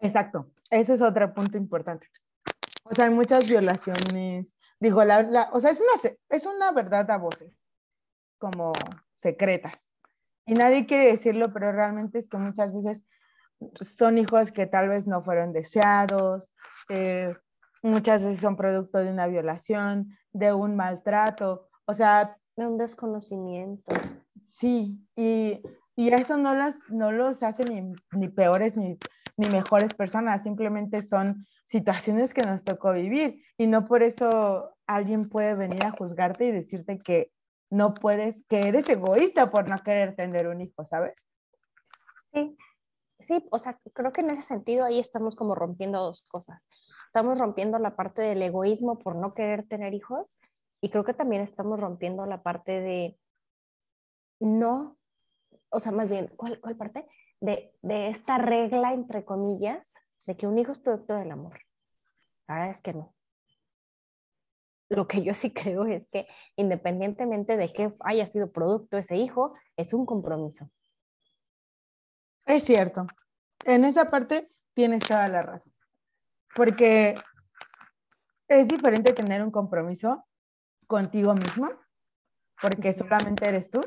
Exacto, 0.00 0.50
ese 0.70 0.94
es 0.94 1.02
otro 1.02 1.32
punto 1.32 1.56
importante. 1.56 2.08
O 2.84 2.94
sea, 2.94 3.06
hay 3.06 3.10
muchas 3.10 3.48
violaciones, 3.48 4.56
digo, 4.78 5.04
la, 5.04 5.50
o 5.52 5.60
sea, 5.60 5.70
es 5.70 5.80
una, 5.80 6.12
es 6.28 6.46
una 6.46 6.72
verdad 6.72 7.10
a 7.10 7.18
voces, 7.18 7.62
como 8.38 8.72
secretas. 9.12 9.90
Y 10.46 10.54
nadie 10.54 10.86
quiere 10.86 11.10
decirlo, 11.10 11.52
pero 11.52 11.72
realmente 11.72 12.18
es 12.18 12.28
que 12.28 12.36
muchas 12.36 12.74
veces 12.74 13.06
son 13.80 14.18
hijos 14.18 14.52
que 14.52 14.66
tal 14.66 14.88
vez 14.88 15.06
no 15.06 15.22
fueron 15.22 15.52
deseados, 15.52 16.54
eh, 16.90 17.34
muchas 17.82 18.22
veces 18.22 18.40
son 18.40 18.56
producto 18.56 18.98
de 18.98 19.10
una 19.10 19.26
violación, 19.26 20.16
de 20.32 20.52
un 20.52 20.76
maltrato, 20.76 21.68
o 21.86 21.94
sea... 21.94 22.36
De 22.56 22.64
un 22.64 22.78
desconocimiento. 22.78 23.92
Sí, 24.46 25.04
y, 25.16 25.60
y 25.96 26.12
eso 26.12 26.36
no, 26.36 26.54
las, 26.54 26.78
no 26.88 27.10
los 27.10 27.42
hace 27.42 27.64
ni, 27.64 27.92
ni 28.12 28.28
peores 28.28 28.76
ni, 28.76 28.96
ni 29.36 29.48
mejores 29.48 29.94
personas, 29.94 30.42
simplemente 30.42 31.02
son 31.02 31.46
situaciones 31.64 32.34
que 32.34 32.42
nos 32.42 32.64
tocó 32.64 32.92
vivir 32.92 33.42
y 33.56 33.66
no 33.66 33.84
por 33.84 34.02
eso 34.02 34.76
alguien 34.86 35.28
puede 35.28 35.54
venir 35.54 35.84
a 35.84 35.90
juzgarte 35.90 36.46
y 36.46 36.52
decirte 36.52 36.98
que 36.98 37.32
no 37.70 37.94
puedes, 37.94 38.44
que 38.46 38.68
eres 38.68 38.88
egoísta 38.88 39.50
por 39.50 39.68
no 39.68 39.76
querer 39.78 40.14
tener 40.14 40.46
un 40.46 40.60
hijo, 40.60 40.84
¿sabes? 40.84 41.28
Sí, 42.32 42.56
sí, 43.20 43.44
o 43.50 43.58
sea, 43.58 43.78
creo 43.92 44.12
que 44.12 44.20
en 44.20 44.30
ese 44.30 44.42
sentido 44.42 44.84
ahí 44.84 45.00
estamos 45.00 45.34
como 45.34 45.54
rompiendo 45.54 46.00
dos 46.00 46.22
cosas. 46.28 46.68
Estamos 47.06 47.38
rompiendo 47.38 47.78
la 47.78 47.96
parte 47.96 48.22
del 48.22 48.42
egoísmo 48.42 48.98
por 48.98 49.16
no 49.16 49.34
querer 49.34 49.66
tener 49.66 49.94
hijos 49.94 50.38
y 50.80 50.90
creo 50.90 51.04
que 51.04 51.14
también 51.14 51.42
estamos 51.42 51.80
rompiendo 51.80 52.26
la 52.26 52.42
parte 52.42 52.80
de 52.80 53.18
no, 54.40 54.98
o 55.70 55.80
sea, 55.80 55.92
más 55.92 56.08
bien, 56.08 56.30
¿cuál, 56.36 56.60
cuál 56.60 56.76
parte? 56.76 57.06
De, 57.44 57.74
de 57.82 58.08
esta 58.08 58.38
regla, 58.38 58.92
entre 58.92 59.24
comillas, 59.24 59.94
de 60.26 60.36
que 60.36 60.46
un 60.46 60.58
hijo 60.58 60.72
es 60.72 60.78
producto 60.78 61.14
del 61.14 61.30
amor. 61.30 61.60
La 62.46 62.54
verdad 62.54 62.70
es 62.70 62.80
que 62.80 62.94
no 62.94 63.14
lo 64.88 65.06
que 65.06 65.22
yo 65.22 65.34
sí 65.34 65.50
creo 65.52 65.84
es 65.86 66.08
que 66.08 66.26
independientemente 66.56 67.56
de 67.56 67.72
que 67.72 67.92
haya 68.00 68.26
sido 68.26 68.50
producto 68.50 68.98
ese 68.98 69.16
hijo, 69.16 69.54
es 69.76 69.92
un 69.92 70.06
compromiso. 70.06 70.70
Es 72.46 72.64
cierto. 72.64 73.06
En 73.64 73.84
esa 73.84 74.10
parte 74.10 74.48
tienes 74.74 75.02
toda 75.04 75.26
la 75.28 75.42
razón. 75.42 75.72
Porque 76.54 77.16
es 78.48 78.68
diferente 78.68 79.12
tener 79.12 79.42
un 79.42 79.50
compromiso 79.50 80.24
contigo 80.86 81.34
mismo, 81.34 81.70
porque 82.60 82.92
solamente 82.92 83.48
eres 83.48 83.70
tú, 83.70 83.84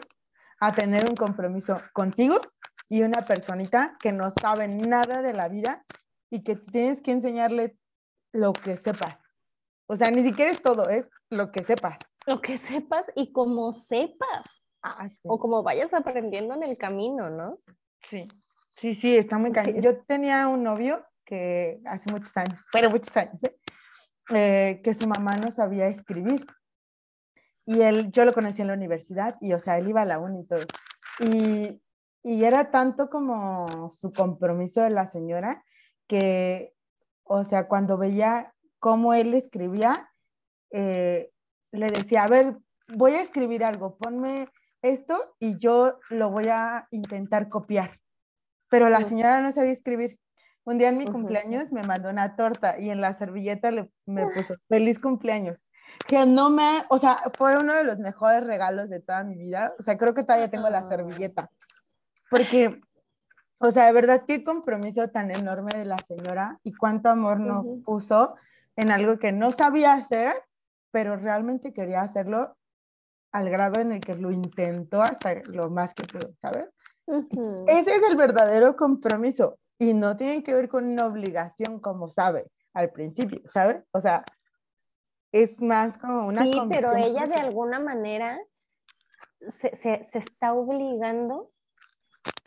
a 0.59 0.73
tener 0.73 1.07
un 1.07 1.15
compromiso 1.15 1.79
contigo 1.93 2.41
y 2.89 3.01
una 3.01 3.21
personita 3.21 3.97
que 3.99 4.11
no 4.11 4.31
sabe 4.31 4.67
nada 4.67 5.21
de 5.21 5.33
la 5.33 5.47
vida 5.49 5.85
y 6.29 6.43
que 6.43 6.55
tienes 6.55 7.01
que 7.01 7.11
enseñarle 7.11 7.77
lo 8.33 8.53
que 8.53 8.77
sepas. 8.77 9.17
O 9.87 9.95
sea, 9.95 10.09
ni 10.11 10.23
siquiera 10.23 10.51
es 10.51 10.61
todo, 10.61 10.89
es 10.89 11.09
lo 11.29 11.51
que 11.51 11.63
sepas. 11.63 11.97
Lo 12.25 12.41
que 12.41 12.57
sepas 12.57 13.09
y 13.15 13.31
como 13.31 13.73
sepas. 13.73 14.43
Ah, 14.83 15.09
o 15.23 15.39
como 15.39 15.63
vayas 15.63 15.93
aprendiendo 15.93 16.53
en 16.53 16.63
el 16.63 16.77
camino, 16.77 17.29
¿no? 17.29 17.59
Sí, 18.09 18.27
sí, 18.75 18.95
sí, 18.95 19.17
está 19.17 19.37
muy 19.37 19.51
cañón. 19.51 19.81
Yo 19.81 20.01
tenía 20.03 20.47
un 20.47 20.63
novio 20.63 21.05
que 21.25 21.81
hace 21.85 22.11
muchos 22.11 22.35
años, 22.37 22.65
pero 22.71 22.89
muchos 22.89 23.15
años, 23.17 23.43
¿eh? 23.43 23.55
Eh, 24.29 24.81
que 24.83 24.93
su 24.93 25.07
mamá 25.07 25.37
no 25.37 25.51
sabía 25.51 25.87
escribir. 25.87 26.45
Y 27.65 27.81
él, 27.81 28.11
yo 28.11 28.23
lo 28.23 28.33
conocí 28.33 28.61
en 28.61 28.67
la 28.67 28.73
universidad 28.73 29.35
y, 29.41 29.53
o 29.53 29.59
sea, 29.59 29.77
él 29.77 29.89
iba 29.89 30.01
a 30.01 30.05
la 30.05 30.19
uni 30.19 30.41
y 30.41 30.47
todo. 30.47 30.65
Y, 31.19 31.81
y 32.23 32.43
era 32.43 32.71
tanto 32.71 33.09
como 33.09 33.89
su 33.89 34.11
compromiso 34.11 34.81
de 34.81 34.89
la 34.89 35.07
señora 35.07 35.63
que, 36.07 36.73
o 37.23 37.43
sea, 37.43 37.67
cuando 37.67 37.97
veía 37.97 38.53
cómo 38.79 39.13
él 39.13 39.33
escribía, 39.33 39.93
eh, 40.71 41.31
le 41.71 41.87
decía, 41.87 42.23
a 42.23 42.27
ver, 42.27 42.57
voy 42.95 43.13
a 43.13 43.21
escribir 43.21 43.63
algo, 43.63 43.97
ponme 43.97 44.47
esto 44.81 45.35
y 45.39 45.57
yo 45.57 45.99
lo 46.09 46.29
voy 46.29 46.47
a 46.47 46.87
intentar 46.91 47.49
copiar. 47.49 47.99
Pero 48.69 48.89
la 48.89 49.03
señora 49.03 49.41
no 49.41 49.51
sabía 49.51 49.71
escribir. 49.71 50.19
Un 50.65 50.77
día 50.77 50.89
en 50.89 50.97
mi 50.97 51.05
cumpleaños 51.05 51.71
me 51.71 51.83
mandó 51.83 52.09
una 52.09 52.35
torta 52.35 52.77
y 52.77 52.89
en 52.89 52.99
la 52.99 53.13
servilleta 53.13 53.71
le, 53.71 53.89
me 54.05 54.27
puso 54.27 54.55
feliz 54.67 54.99
cumpleaños. 54.99 55.63
Que 56.05 56.25
no 56.25 56.49
me, 56.49 56.83
o 56.89 56.99
sea, 56.99 57.21
fue 57.37 57.57
uno 57.57 57.73
de 57.73 57.85
los 57.85 57.99
mejores 57.99 58.45
regalos 58.45 58.89
de 58.89 58.99
toda 58.99 59.23
mi 59.23 59.37
vida. 59.37 59.73
O 59.79 59.83
sea, 59.83 59.97
creo 59.97 60.13
que 60.13 60.23
todavía 60.23 60.49
tengo 60.49 60.69
la 60.69 60.83
servilleta. 60.83 61.49
Porque, 62.29 62.81
o 63.59 63.71
sea, 63.71 63.85
de 63.85 63.93
verdad, 63.93 64.23
qué 64.27 64.43
compromiso 64.43 65.09
tan 65.09 65.31
enorme 65.31 65.71
de 65.75 65.85
la 65.85 65.97
señora 66.07 66.59
y 66.63 66.73
cuánto 66.73 67.09
amor 67.09 67.39
nos 67.39 67.65
puso 67.83 68.35
en 68.75 68.91
algo 68.91 69.17
que 69.17 69.31
no 69.31 69.51
sabía 69.51 69.93
hacer, 69.93 70.35
pero 70.91 71.15
realmente 71.15 71.73
quería 71.73 72.01
hacerlo 72.01 72.55
al 73.31 73.49
grado 73.49 73.79
en 73.79 73.91
el 73.91 73.99
que 73.99 74.15
lo 74.15 74.31
intentó 74.31 75.01
hasta 75.01 75.35
lo 75.45 75.69
más 75.69 75.93
que 75.93 76.03
pudo, 76.03 76.33
¿sabes? 76.41 76.69
Ese 77.67 77.95
es 77.95 78.03
el 78.09 78.17
verdadero 78.17 78.75
compromiso 78.75 79.57
y 79.79 79.93
no 79.93 80.17
tiene 80.17 80.43
que 80.43 80.53
ver 80.53 80.67
con 80.67 80.85
una 80.85 81.05
obligación, 81.05 81.79
como 81.79 82.07
sabe 82.07 82.47
al 82.73 82.91
principio, 82.91 83.41
¿sabes? 83.51 83.83
O 83.91 84.01
sea, 84.01 84.23
es 85.31 85.61
más 85.61 85.97
como 85.97 86.27
una... 86.27 86.43
Sí, 86.43 86.51
pero 86.69 86.95
ella 86.95 87.25
de 87.25 87.35
alguna 87.35 87.79
manera 87.79 88.39
se, 89.47 89.75
se, 89.75 90.03
se 90.03 90.19
está 90.19 90.53
obligando 90.53 91.51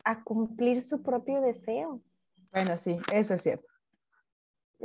a 0.04 0.22
cumplir 0.22 0.82
su 0.82 1.02
propio 1.02 1.40
deseo. 1.40 2.00
Bueno, 2.52 2.76
sí, 2.76 2.98
eso 3.12 3.34
es 3.34 3.42
cierto 3.42 3.70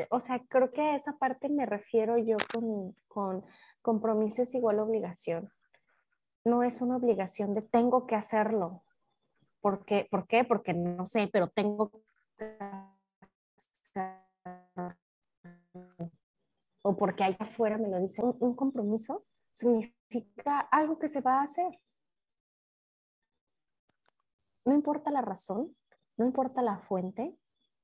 o 0.09 0.19
sea, 0.19 0.39
creo 0.47 0.71
que 0.71 0.81
a 0.81 0.95
esa 0.95 1.17
parte 1.17 1.49
me 1.49 1.65
refiero 1.65 2.17
yo 2.17 2.37
con, 2.53 2.95
con 3.07 3.45
compromiso 3.81 4.41
es 4.41 4.53
igual 4.53 4.79
obligación. 4.79 5.49
No 6.43 6.63
es 6.63 6.81
una 6.81 6.97
obligación 6.97 7.53
de 7.53 7.61
tengo 7.61 8.05
que 8.05 8.15
hacerlo. 8.15 8.83
¿Por 9.61 9.85
qué? 9.85 10.07
¿Por 10.09 10.27
qué? 10.27 10.43
Porque 10.43 10.73
no 10.73 11.05
sé, 11.05 11.29
pero 11.31 11.47
tengo 11.47 11.89
que 11.89 12.57
hacerlo. 14.45 14.95
O 16.83 16.95
porque 16.95 17.23
allá 17.23 17.37
afuera 17.39 17.77
me 17.77 17.89
lo 17.89 17.99
dice. 17.99 18.21
Un, 18.21 18.35
un 18.39 18.55
compromiso 18.55 19.25
significa 19.53 20.59
algo 20.59 20.99
que 20.99 21.09
se 21.09 21.21
va 21.21 21.39
a 21.39 21.43
hacer. 21.43 21.79
No 24.65 24.73
importa 24.73 25.11
la 25.11 25.21
razón, 25.21 25.75
no 26.17 26.25
importa 26.25 26.61
la 26.61 26.79
fuente, 26.79 27.37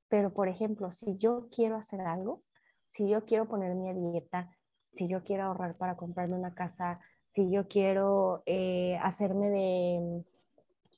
pero, 0.08 0.34
por 0.34 0.48
ejemplo, 0.48 0.90
si 0.90 1.16
yo 1.16 1.48
quiero 1.50 1.76
hacer 1.76 2.02
algo, 2.02 2.42
si 2.88 3.08
yo 3.08 3.24
quiero 3.24 3.48
ponerme 3.48 3.90
a 3.90 3.94
dieta, 3.94 4.50
si 4.92 5.08
yo 5.08 5.22
quiero 5.22 5.44
ahorrar 5.44 5.76
para 5.76 5.96
comprarme 5.96 6.36
una 6.36 6.54
casa, 6.54 7.00
si 7.28 7.50
yo 7.50 7.66
quiero 7.66 8.42
eh, 8.46 8.98
hacerme 9.02 9.48
de, 9.48 10.24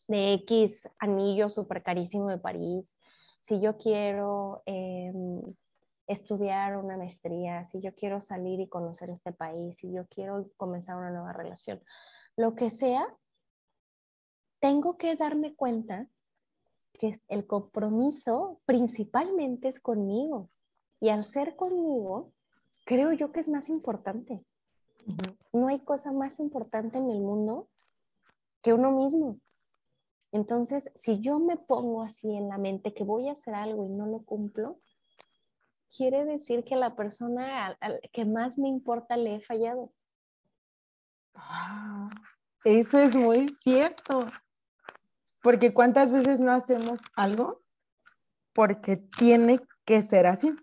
X 0.09 0.89
anillo 0.99 1.49
súper 1.49 1.83
carísimo 1.83 2.29
de 2.29 2.39
París, 2.39 2.97
si 3.41 3.61
yo 3.61 3.77
quiero 3.79 4.63
em, 4.67 5.41
estudiar 6.07 6.77
una 6.77 6.97
maestría, 6.97 7.65
si 7.65 7.81
yo 7.81 7.95
quiero 7.95 8.21
salir 8.21 8.61
y 8.61 8.69
conocer 8.69 9.11
este 9.11 9.33
país, 9.33 9.77
si 9.77 9.93
yo 9.93 10.07
quiero 10.09 10.51
comenzar 10.57 10.97
una 10.97 11.11
nueva 11.11 11.33
relación, 11.33 11.81
lo 12.37 12.55
que 12.55 12.71
sea, 12.71 13.07
tengo 14.65 14.97
que 14.97 15.15
darme 15.15 15.55
cuenta 15.55 16.09
que 16.95 17.21
el 17.29 17.47
compromiso 17.47 18.63
principalmente 18.65 19.69
es 19.69 19.79
conmigo. 19.79 20.49
Y 21.01 21.11
al 21.11 21.27
ser 21.27 21.55
conmigo, 21.55 22.33
creo 22.87 23.13
yo 23.13 23.31
que 23.31 23.41
es 23.41 23.51
más 23.51 23.69
importante. 23.69 24.43
No 25.53 25.69
hay 25.69 25.81
cosa 25.81 26.13
más 26.13 26.41
importante 26.41 26.97
en 26.97 27.11
el 27.11 27.21
mundo 27.21 27.69
que 28.63 28.73
uno 28.73 28.91
mismo. 28.91 29.39
Entonces, 30.33 30.91
si 30.95 31.21
yo 31.21 31.39
me 31.39 31.59
pongo 31.59 32.03
así 32.03 32.35
en 32.35 32.49
la 32.49 32.57
mente 32.57 32.95
que 32.95 33.05
voy 33.05 33.29
a 33.29 33.33
hacer 33.33 33.55
algo 33.55 33.85
y 33.85 33.91
no 33.91 34.07
lo 34.07 34.25
cumplo, 34.25 34.81
quiere 35.95 36.25
decir 36.25 36.65
que 36.65 36.77
la 36.77 36.97
persona 36.97 37.77
que 38.15 38.25
más 38.25 38.59
me 38.59 38.69
importa 38.69 39.19
le 39.19 39.35
he 39.35 39.41
fallado. 39.43 39.93
Eso 42.65 42.99
es 42.99 43.15
muy 43.15 43.55
cierto. 43.61 44.27
Porque 45.45 45.75
cuántas 45.75 46.11
veces 46.11 46.41
no 46.41 46.53
hacemos 46.53 47.01
algo 47.15 47.61
porque 48.55 48.97
tiene 48.97 49.61
que 49.85 50.01
ser 50.01 50.27
así. 50.27 50.57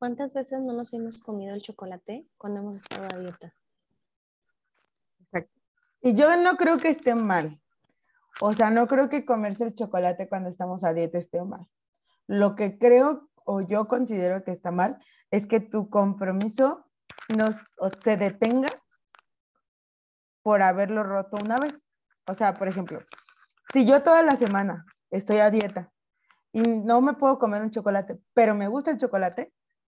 ¿Cuántas 0.00 0.34
veces 0.34 0.60
no 0.62 0.72
nos 0.72 0.92
hemos 0.94 1.20
comido 1.20 1.54
el 1.54 1.62
chocolate 1.62 2.26
cuando 2.36 2.58
hemos 2.58 2.76
estado 2.78 3.04
a 3.04 3.18
dieta? 3.20 3.54
Exacto. 5.20 5.60
Y 6.00 6.14
yo 6.14 6.36
no 6.38 6.56
creo 6.56 6.78
que 6.78 6.88
esté 6.88 7.14
mal. 7.14 7.62
O 8.40 8.52
sea, 8.52 8.70
no 8.70 8.88
creo 8.88 9.08
que 9.08 9.24
comerse 9.24 9.62
el 9.62 9.74
chocolate 9.74 10.28
cuando 10.28 10.48
estamos 10.48 10.82
a 10.82 10.92
dieta 10.92 11.18
esté 11.18 11.40
mal. 11.44 11.64
Lo 12.26 12.56
que 12.56 12.78
creo 12.78 13.30
o 13.44 13.60
yo 13.60 13.86
considero 13.86 14.42
que 14.42 14.50
está 14.50 14.72
mal 14.72 14.98
es 15.30 15.46
que 15.46 15.60
tu 15.60 15.88
compromiso 15.88 16.84
nos, 17.28 17.54
se 18.02 18.16
detenga 18.16 18.70
por 20.42 20.62
haberlo 20.62 21.04
roto 21.04 21.36
una 21.44 21.60
vez. 21.60 21.80
O 22.26 22.34
sea, 22.34 22.54
por 22.54 22.66
ejemplo, 22.66 23.00
si 23.72 23.86
yo 23.86 24.02
toda 24.02 24.22
la 24.22 24.36
semana 24.36 24.86
estoy 25.10 25.38
a 25.38 25.50
dieta 25.50 25.90
y 26.52 26.62
no 26.62 27.00
me 27.00 27.14
puedo 27.14 27.38
comer 27.38 27.62
un 27.62 27.70
chocolate, 27.70 28.18
pero 28.34 28.54
me 28.54 28.68
gusta 28.68 28.90
el 28.90 28.96
chocolate, 28.96 29.52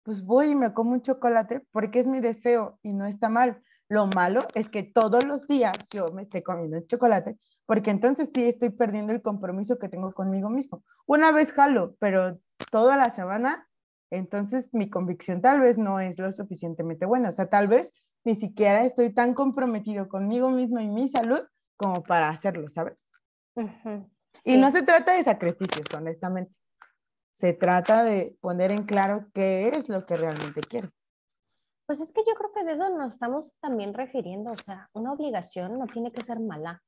pues 0.04 0.24
voy 0.24 0.52
y 0.52 0.56
me 0.56 0.74
como 0.74 0.92
un 0.92 1.02
chocolate 1.02 1.66
porque 1.72 2.00
es 2.00 2.08
mi 2.08 2.20
deseo 2.20 2.80
y 2.82 2.94
no 2.94 3.06
está 3.06 3.30
mal. 3.30 3.62
Lo 3.88 4.08
malo 4.08 4.48
es 4.54 4.70
que 4.70 4.84
todos 4.84 5.24
los 5.26 5.48
días 5.48 5.74
yo 5.92 6.12
me 6.12 6.24
esté 6.24 6.44
comiendo 6.44 6.78
el 6.78 6.88
chocolate, 6.88 7.38
porque 7.66 7.92
entonces 7.92 8.30
sí 8.34 8.46
estoy 8.46 8.70
perdiendo 8.70 9.14
el 9.14 9.22
compromiso 9.22 9.80
que 9.80 9.90
tengo 9.90 10.14
conmigo 10.14 10.50
mismo. 10.50 10.84
Una 11.08 11.32
vez 11.32 11.52
jalo, 11.52 11.96
pero 12.00 12.40
toda 12.72 12.98
la 12.98 13.10
semana, 13.10 13.68
entonces 14.12 14.70
mi 14.74 14.90
convicción 14.90 15.42
tal 15.42 15.60
vez 15.60 15.78
no 15.78 16.00
es 16.00 16.20
lo 16.20 16.32
suficientemente 16.32 17.06
buena. 17.06 17.30
O 17.30 17.32
sea, 17.32 17.50
tal 17.50 17.68
vez 17.68 17.92
ni 18.24 18.36
siquiera 18.36 18.86
estoy 18.86 19.12
tan 19.12 19.34
comprometido 19.34 20.08
conmigo 20.08 20.52
mismo 20.52 20.80
y 20.80 20.88
mi 20.88 21.10
salud 21.10 21.42
como 21.76 22.04
para 22.04 22.30
hacerlo, 22.30 22.70
¿sabes? 22.70 23.09
Y 24.46 24.58
no 24.58 24.70
se 24.70 24.84
trata 24.84 25.14
de 25.14 25.24
sacrificios, 25.24 25.86
honestamente 25.96 26.56
se 27.40 27.54
trata 27.54 28.04
de 28.04 28.38
poner 28.42 28.70
en 28.70 28.84
claro 28.84 29.28
qué 29.34 29.70
es 29.70 29.88
lo 29.88 30.06
que 30.06 30.18
realmente 30.18 30.60
quiere. 30.60 30.90
Pues 31.86 32.02
es 32.02 32.12
que 32.12 32.22
yo 32.28 32.36
creo 32.36 32.52
que 32.52 32.66
de 32.66 32.74
eso 32.74 32.90
nos 32.98 33.14
estamos 33.14 33.58
también 33.62 33.94
refiriendo, 33.94 34.52
o 34.52 34.58
sea, 34.58 34.90
una 34.92 35.14
obligación 35.14 35.80
no 35.80 35.86
tiene 35.88 36.12
que 36.12 36.22
ser 36.22 36.42
mala, 36.42 36.84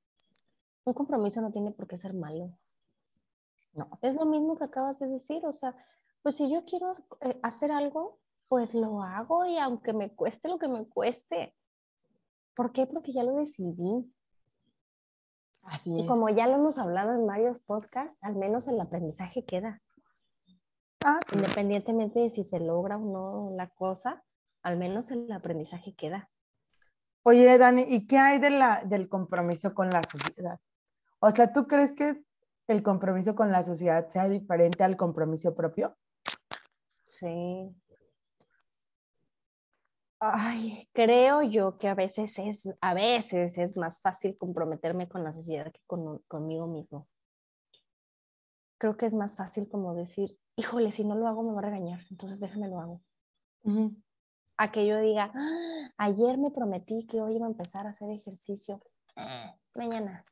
un 0.84 0.94
compromiso 0.94 1.40
no 1.40 1.54
tiene 1.54 1.72
por 1.72 1.88
qué 1.88 1.98
ser 1.98 2.14
malo. 2.14 2.52
No. 3.72 3.98
Es 4.02 4.16
lo 4.16 4.26
mismo 4.26 4.58
que 4.58 4.66
acabas 4.66 5.00
de 5.00 5.08
decir, 5.08 5.46
o 5.46 5.54
sea, 5.54 5.74
pues 6.22 6.36
si 6.36 6.52
yo 6.52 6.66
quiero 6.66 6.92
eh, 7.22 7.40
hacer 7.44 7.72
algo, 7.72 8.20
pues 8.50 8.76
lo 8.76 9.02
hago 9.04 9.46
y 9.46 9.58
aunque 9.58 9.94
me 9.94 10.14
cueste 10.14 10.50
lo 10.50 10.60
que 10.60 10.68
me 10.68 10.86
cueste. 10.86 11.56
¿Por 12.58 12.74
qué? 12.74 12.88
Porque 12.88 13.14
ya 13.14 13.24
lo 13.24 13.38
decidí. 13.38 14.14
Así 15.64 16.02
y 16.02 16.06
como 16.08 16.30
ya 16.30 16.48
lo 16.48 16.56
hemos 16.56 16.78
hablado 16.78 17.14
en 17.14 17.26
varios 17.26 17.60
podcasts, 17.60 18.18
al 18.22 18.36
menos 18.36 18.68
el 18.68 18.80
aprendizaje 18.80 19.46
queda. 19.46 19.82
Ah, 21.04 21.20
Independientemente 21.34 22.20
de 22.20 22.30
si 22.30 22.44
se 22.44 22.60
logra 22.60 22.98
o 22.98 23.02
no 23.06 23.56
la 23.56 23.68
cosa, 23.68 24.24
al 24.64 24.78
menos 24.78 25.12
el 25.12 25.32
aprendizaje 25.32 25.96
queda. 25.96 26.30
Oye, 27.24 27.58
Dani, 27.58 27.86
¿y 27.88 28.08
qué 28.08 28.18
hay 28.18 28.40
de 28.40 28.50
la, 28.50 28.84
del 28.84 29.08
compromiso 29.08 29.74
con 29.74 29.90
la 29.90 30.02
sociedad? 30.04 30.60
O 31.20 31.32
sea, 31.32 31.54
¿tú 31.54 31.68
crees 31.68 31.92
que 31.92 32.24
el 32.68 32.84
compromiso 32.84 33.36
con 33.36 33.52
la 33.52 33.64
sociedad 33.64 34.08
sea 34.10 34.28
diferente 34.28 34.84
al 34.84 34.98
compromiso 34.98 35.56
propio? 35.56 35.96
Sí. 37.06 37.76
Ay, 40.24 40.88
creo 40.94 41.42
yo 41.42 41.80
que 41.80 41.88
a 41.88 41.96
veces 41.96 42.38
es, 42.38 42.70
a 42.80 42.94
veces 42.94 43.58
es 43.58 43.76
más 43.76 44.02
fácil 44.02 44.38
comprometerme 44.38 45.10
con 45.10 45.24
la 45.24 45.34
sociedad 45.34 45.72
que 45.72 45.82
con, 45.88 46.20
conmigo 46.28 46.68
mismo. 46.68 47.08
Creo 48.78 48.96
que 48.98 49.08
es 49.08 49.16
más 49.16 49.36
fácil 49.36 49.68
como 49.68 49.96
decir, 49.96 50.38
híjole, 50.58 50.92
si 50.92 51.06
no 51.06 51.16
lo 51.16 51.28
hago 51.28 51.42
me 51.42 51.54
va 51.54 51.62
a 51.62 51.64
regañar, 51.64 52.02
entonces 52.12 52.40
déjame 52.40 52.68
lo 52.68 52.80
hago. 52.80 53.02
A 54.58 54.72
que 54.72 54.86
yo 54.86 55.00
diga, 55.00 55.32
ah, 55.34 55.90
ayer 55.98 56.38
me 56.38 56.52
prometí 56.52 57.08
que 57.08 57.20
hoy 57.20 57.38
iba 57.38 57.48
a 57.48 57.50
empezar 57.50 57.88
a 57.88 57.90
hacer 57.90 58.12
ejercicio, 58.12 58.80
ah, 59.16 59.56
mañana. 59.74 60.24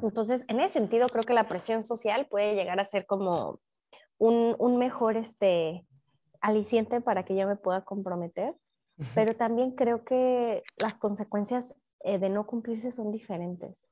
Entonces, 0.00 0.44
en 0.46 0.60
ese 0.60 0.74
sentido, 0.74 1.08
creo 1.08 1.24
que 1.24 1.34
la 1.34 1.48
presión 1.48 1.82
social 1.82 2.28
puede 2.28 2.54
llegar 2.54 2.78
a 2.78 2.84
ser 2.84 3.04
como 3.04 3.58
un, 4.18 4.54
un 4.60 4.78
mejor 4.78 5.16
este, 5.16 5.84
aliciente 6.42 7.00
para 7.00 7.24
que 7.24 7.36
yo 7.36 7.46
me 7.46 7.56
pueda 7.56 7.84
comprometer, 7.84 8.54
pero 9.14 9.34
también 9.36 9.72
creo 9.72 10.04
que 10.04 10.62
las 10.76 10.98
consecuencias 10.98 11.74
eh, 12.00 12.18
de 12.18 12.28
no 12.28 12.46
cumplirse 12.46 12.92
son 12.92 13.10
diferentes. 13.10 13.88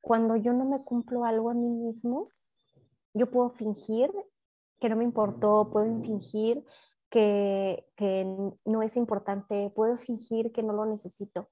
Cuando 0.00 0.36
yo 0.36 0.52
no 0.52 0.64
me 0.64 0.82
cumplo 0.82 1.24
algo 1.24 1.50
a 1.50 1.54
mí 1.54 1.68
mismo, 1.68 2.30
yo 3.14 3.30
puedo 3.30 3.50
fingir 3.50 4.10
que 4.80 4.88
no 4.88 4.96
me 4.96 5.04
importó, 5.04 5.70
puedo 5.70 5.86
fingir 6.02 6.64
que, 7.10 7.86
no 8.64 8.82
es 8.82 8.96
importante, 8.96 9.70
puedo 9.74 9.96
fingir 9.96 10.52
que 10.52 10.62
no 10.62 10.72
lo 10.72 10.84
necesito. 10.84 11.48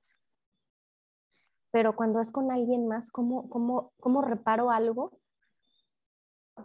Pero 1.71 1.95
cuando 1.95 2.21
es 2.21 2.31
con 2.31 2.51
alguien 2.51 2.89
más, 2.89 3.11
¿cómo, 3.11 3.49
cómo, 3.49 3.93
cómo 4.01 4.23
reparo 4.23 4.71
algo 4.71 5.13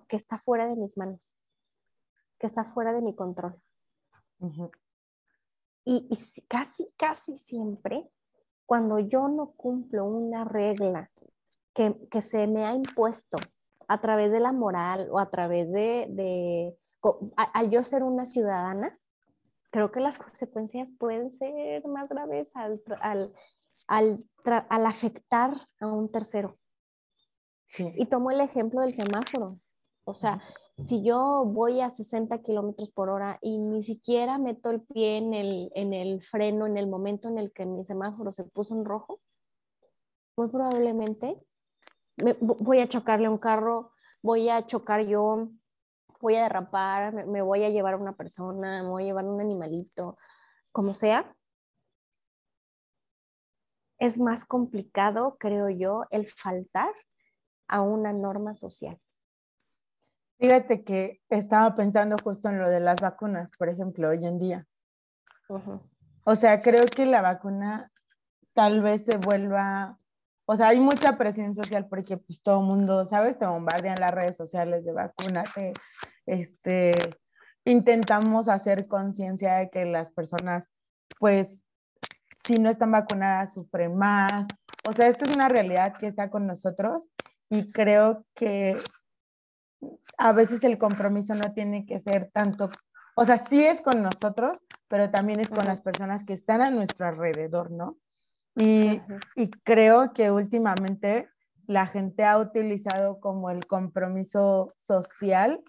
que 0.08 0.17
está 0.17 0.39
fuera 0.39 0.67
de 0.67 0.76
mis 0.76 0.97
manos, 0.97 1.21
que 2.39 2.47
está 2.47 2.65
fuera 2.65 2.93
de 2.93 3.02
mi 3.02 3.15
control? 3.15 3.60
y, 5.84 6.08
y, 6.10 6.41
casi, 6.47 6.91
casi 6.95 7.39
siempre, 7.39 8.08
cuando 8.65 9.00
yo 9.00 9.28
no 9.28 9.52
cumplo 9.54 10.06
una 10.06 10.43
regla 10.45 11.10
que, 11.73 11.95
que 12.12 12.21
se 12.21 12.45
me 12.45 12.65
ha 12.65 12.76
impuesto 12.76 13.38
a 13.88 14.02
través 14.02 14.32
de 14.32 14.39
la 14.39 14.52
moral 14.52 15.08
o 15.12 15.19
a 15.19 15.30
través 15.30 15.71
de, 15.71 16.76
al 17.36 17.69
yo 17.69 17.84
ser 17.84 18.04
una 18.04 18.26
ciudadana, 18.26 18.97
creo 19.71 19.91
que 19.91 20.00
las 20.00 20.17
consecuencias 20.17 20.91
pueden 20.91 21.32
ser 21.32 21.86
más 21.88 22.10
graves 22.10 22.52
al, 22.56 22.82
al, 23.88 24.86
afectar 24.86 25.52
a 25.80 25.88
un 25.88 26.12
tercero. 26.12 26.58
Y 27.78 28.06
tomo 28.06 28.32
el 28.32 28.41
ejemplo 28.41 28.82
del 28.82 28.93
semáforo. 28.93 29.60
O 30.07 30.13
sea, 30.13 30.41
si 30.77 31.03
yo 31.03 31.43
voy 31.45 31.81
a 31.81 31.91
60 31.91 32.41
kilómetros 32.41 32.89
por 32.91 33.09
hora 33.09 33.39
y 33.41 33.57
ni 33.57 33.83
siquiera 33.83 34.37
meto 34.37 34.69
el 34.69 34.81
pie 34.81 35.17
en 35.17 35.33
el, 35.33 35.71
en 35.75 35.93
el 35.93 36.23
freno 36.23 36.65
en 36.65 36.77
el 36.77 36.87
momento 36.87 37.27
en 37.27 37.37
el 37.37 37.51
que 37.51 37.65
mi 37.65 37.83
semáforo 37.83 38.31
se 38.31 38.45
puso 38.45 38.73
en 38.73 38.85
rojo, 38.85 39.19
muy 40.37 40.47
probablemente 40.47 41.37
voy 42.39 42.79
a 42.79 42.87
chocarle 42.87 43.27
a 43.27 43.31
un 43.31 43.37
carro, 43.37 43.91
voy 44.21 44.49
a 44.49 44.65
chocar 44.65 45.05
yo, 45.05 45.49
voy 46.21 46.35
a 46.35 46.43
derrapar, 46.43 47.25
me, 47.27 47.41
voy 47.41 47.63
a 47.63 47.69
llevar 47.69 47.95
a 47.95 47.97
una 47.97 48.15
persona, 48.15 48.83
me 48.83 48.89
voy 48.89 49.03
a 49.03 49.05
llevar 49.07 49.25
a 49.25 49.29
un 49.29 49.41
animalito, 49.41 50.17
como 50.71 50.93
sea. 50.93 51.35
Es 53.99 54.19
más 54.19 54.45
complicado, 54.45 55.37
creo 55.39 55.69
yo, 55.69 56.05
el 56.11 56.27
faltar 56.27 56.93
a 57.67 57.81
una 57.81 58.13
norma 58.13 58.53
social. 58.55 58.99
Fíjate 60.39 60.84
que 60.84 61.21
estaba 61.30 61.76
pensando 61.76 62.15
justo 62.23 62.50
en 62.50 62.60
lo 62.60 62.69
de 62.69 62.80
las 62.80 63.02
vacunas, 63.02 63.52
por 63.58 63.69
ejemplo, 63.69 64.10
hoy 64.10 64.26
en 64.26 64.38
día. 64.38 64.67
O 66.23 66.36
sea, 66.36 66.62
creo 66.62 66.84
que 66.86 67.06
la 67.06 67.21
vacuna 67.21 67.91
tal 68.54 68.82
vez 68.82 69.06
se 69.06 69.17
vuelva 69.17 69.97
o 70.50 70.56
sea, 70.56 70.69
hay 70.69 70.80
mucha 70.80 71.17
presión 71.17 71.54
social 71.54 71.88
porque 71.89 72.15
pues 72.15 72.41
todo 72.41 72.62
el 72.62 72.67
mundo, 72.67 73.06
¿sabes? 73.06 73.38
Te 73.38 73.45
bombardean 73.45 74.00
las 74.00 74.12
redes 74.12 74.38
sociales 74.38 74.86
de 74.86 74.93
vacúnate, 74.93 75.73
este, 76.26 76.93
intentamos 77.65 78.47
hacer 78.47 78.88
conciencia 78.88 79.56
de 79.56 79.69
que 79.69 79.84
las 79.84 80.10
personas, 80.10 80.69
pues, 81.19 81.65
si 82.45 82.60
no 82.60 82.69
están 82.69 82.93
vacunadas, 82.93 83.56
sufren 83.56 83.97
más. 83.97 84.47
O 84.88 84.93
sea, 84.93 85.10
esto 85.10 85.26
es 85.26 85.36
una 85.36 85.50
realidad 85.50 85.93
que 86.00 86.08
está 86.08 86.30
con 86.30 86.47
nosotros 86.47 87.10
y 87.50 87.69
creo 87.73 88.26
que 88.34 88.78
a 90.17 90.31
veces 90.31 90.63
el 90.63 90.77
compromiso 90.77 91.35
no 91.35 91.53
tiene 91.53 91.85
que 91.85 91.99
ser 91.99 92.29
tanto, 92.31 92.69
o 93.15 93.25
sea, 93.25 93.37
sí 93.37 93.65
es 93.65 93.81
con 93.81 94.01
nosotros, 94.01 94.59
pero 94.87 95.09
también 95.09 95.39
es 95.39 95.49
con 95.49 95.65
las 95.65 95.81
personas 95.81 96.23
que 96.23 96.33
están 96.33 96.61
a 96.61 96.69
nuestro 96.69 97.07
alrededor, 97.07 97.71
¿no? 97.71 97.97
Y, 98.55 99.01
y 99.35 99.51
creo 99.63 100.13
que 100.13 100.31
últimamente 100.31 101.29
la 101.67 101.85
gente 101.85 102.23
ha 102.23 102.39
utilizado 102.39 103.19
como 103.19 103.49
el 103.49 103.67
compromiso 103.67 104.73
social 104.77 105.61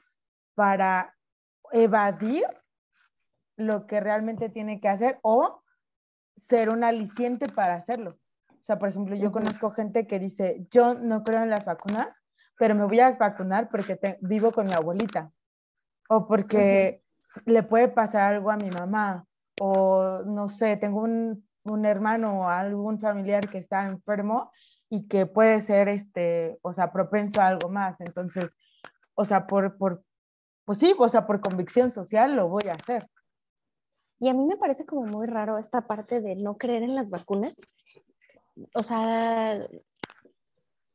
para 0.54 1.14
evadir 1.72 2.44
lo 3.56 3.86
que 3.86 4.00
realmente 4.00 4.48
tiene 4.48 4.80
que 4.80 4.88
hacer 4.88 5.18
o 5.22 5.62
ser 6.36 6.70
un 6.70 6.84
aliciente 6.84 7.48
para 7.48 7.74
hacerlo. 7.74 8.18
O 8.52 8.64
sea, 8.64 8.78
por 8.78 8.88
ejemplo, 8.88 9.16
yo 9.16 9.32
conozco 9.32 9.70
gente 9.70 10.06
que 10.06 10.18
dice, 10.18 10.66
yo 10.70 10.94
no 10.94 11.24
creo 11.24 11.42
en 11.42 11.50
las 11.50 11.64
vacunas, 11.64 12.22
pero 12.58 12.74
me 12.74 12.84
voy 12.84 13.00
a 13.00 13.12
vacunar 13.12 13.70
porque 13.70 14.18
vivo 14.20 14.52
con 14.52 14.66
mi 14.66 14.72
abuelita 14.72 15.30
o 16.08 16.26
porque 16.26 17.02
le 17.46 17.62
puede 17.62 17.88
pasar 17.88 18.34
algo 18.34 18.50
a 18.50 18.56
mi 18.56 18.70
mamá 18.70 19.24
o 19.60 20.22
no 20.26 20.48
sé, 20.48 20.76
tengo 20.76 21.02
un, 21.02 21.46
un, 21.64 21.84
hermano 21.84 22.40
o 22.40 22.48
algún 22.48 22.98
familiar 22.98 23.48
que 23.48 23.58
está 23.58 23.86
enfermo 23.86 24.50
y 24.90 25.06
que 25.06 25.26
puede 25.26 25.60
ser, 25.60 25.88
este, 25.88 26.58
o 26.62 26.72
sea, 26.72 26.92
propenso 26.92 27.40
a 27.40 27.48
algo 27.48 27.68
más. 27.68 28.00
Entonces, 28.00 28.52
o 29.14 29.24
sea, 29.24 29.46
por, 29.46 29.76
por, 29.76 30.02
pues 30.64 30.78
sí, 30.78 30.94
o 30.98 31.08
sea, 31.08 31.26
por 31.26 31.40
convicción 31.40 31.90
social 31.90 32.36
lo 32.36 32.48
voy 32.48 32.68
a 32.68 32.74
hacer. 32.74 33.08
Y 34.20 34.28
a 34.28 34.34
mí 34.34 34.44
me 34.46 34.56
parece 34.56 34.84
como 34.84 35.02
muy 35.04 35.26
raro 35.26 35.58
esta 35.58 35.86
parte 35.86 36.20
de 36.20 36.36
no 36.36 36.56
creer 36.56 36.82
en 36.82 36.94
las 36.94 37.10
vacunas. 37.10 37.54
O 38.74 38.82
sea, 38.82 39.60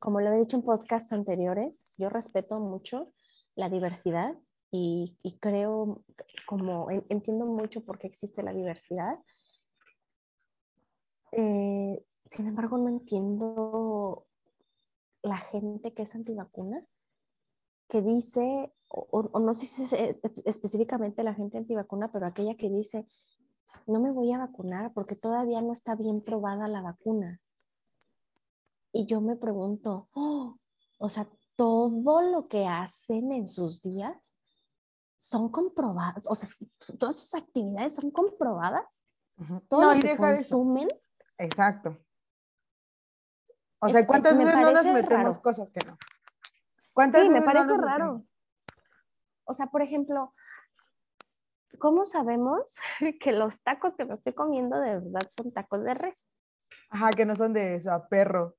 como 0.04 0.20
lo 0.20 0.34
he 0.34 0.38
dicho 0.38 0.58
en 0.58 0.64
podcasts 0.64 1.14
anteriores, 1.14 1.88
yo 1.96 2.10
respeto 2.10 2.60
mucho 2.60 3.14
la 3.56 3.70
diversidad 3.70 4.38
y, 4.70 5.16
creo, 5.40 6.04
como 6.46 6.90
entiendo 6.92 7.46
mucho 7.46 7.86
por 7.86 7.98
qué 8.00 8.08
existe 8.08 8.44
la 8.44 8.54
diversidad. 8.54 9.18
Eh, 11.32 12.04
sin 12.26 12.48
embargo, 12.48 12.78
no 12.80 12.90
entiendo 12.90 14.28
la 15.22 15.38
gente 15.38 15.94
que 15.94 16.02
es 16.02 16.14
antivacuna, 16.14 16.86
que 17.88 18.02
dice, 18.02 18.74
o, 18.90 19.40
no 19.40 19.54
sé 19.54 19.68
si 19.68 19.84
es 19.84 20.20
específicamente 20.44 21.24
la 21.24 21.34
gente 21.34 21.58
antivacuna, 21.58 22.12
pero 22.12 22.26
aquella 22.26 22.56
que 22.56 22.70
dice, 22.70 23.08
no 23.88 24.02
me 24.02 24.12
voy 24.12 24.34
a 24.34 24.40
vacunar 24.40 24.92
porque 24.92 25.16
todavía 25.16 25.62
no 25.62 25.72
está 25.72 25.96
bien 25.96 26.22
probada 26.22 26.68
la 26.68 26.82
vacuna. 26.82 27.40
Y 28.94 29.08
yo 29.08 29.20
me 29.22 29.36
pregunto, 29.36 30.08
oh, 30.14 30.58
o 31.00 31.10
sea, 31.10 31.28
todo 31.56 32.22
lo 32.22 32.48
que 32.48 32.68
hacen 32.68 33.32
en 33.32 33.48
sus 33.48 33.82
días 33.82 34.38
son 35.18 35.50
comprobadas, 35.50 36.26
o 36.28 36.36
sea, 36.36 36.48
todas 37.00 37.16
sus 37.18 37.34
actividades 37.34 37.96
son 37.96 38.12
comprobadas. 38.12 39.04
Todo 39.68 39.96
lo 39.96 40.00
que 40.00 40.16
consumen. 40.16 40.88
Exacto. 41.38 41.98
O 43.80 43.90
sea, 43.90 44.06
¿cuántas 44.06 44.38
veces 44.38 44.56
no 44.56 44.72
nos 44.72 44.86
metemos 44.86 45.40
cosas 45.40 45.72
que 45.72 45.86
no? 45.86 45.98
¿Cuántas 46.94 47.24
sí, 47.24 47.30
me 47.30 47.42
parece 47.42 47.76
raro. 47.76 48.24
O 49.46 49.54
sea, 49.54 49.68
por 49.68 49.82
ejemplo, 49.82 50.34
¿cómo 51.80 52.06
sabemos 52.06 52.78
que 53.20 53.32
los 53.32 53.62
tacos 53.64 53.98
que 53.98 54.06
me 54.06 54.14
estoy 54.14 54.34
comiendo 54.34 54.80
de 54.80 55.00
verdad 55.00 55.28
son 55.30 55.52
tacos 55.52 55.84
de 55.84 55.96
res? 55.96 56.30
Ajá, 56.90 57.10
que 57.10 57.26
no 57.26 57.36
son 57.36 57.54
de 57.54 57.76
eso, 57.76 57.92
a 57.92 58.08
perro. 58.08 58.56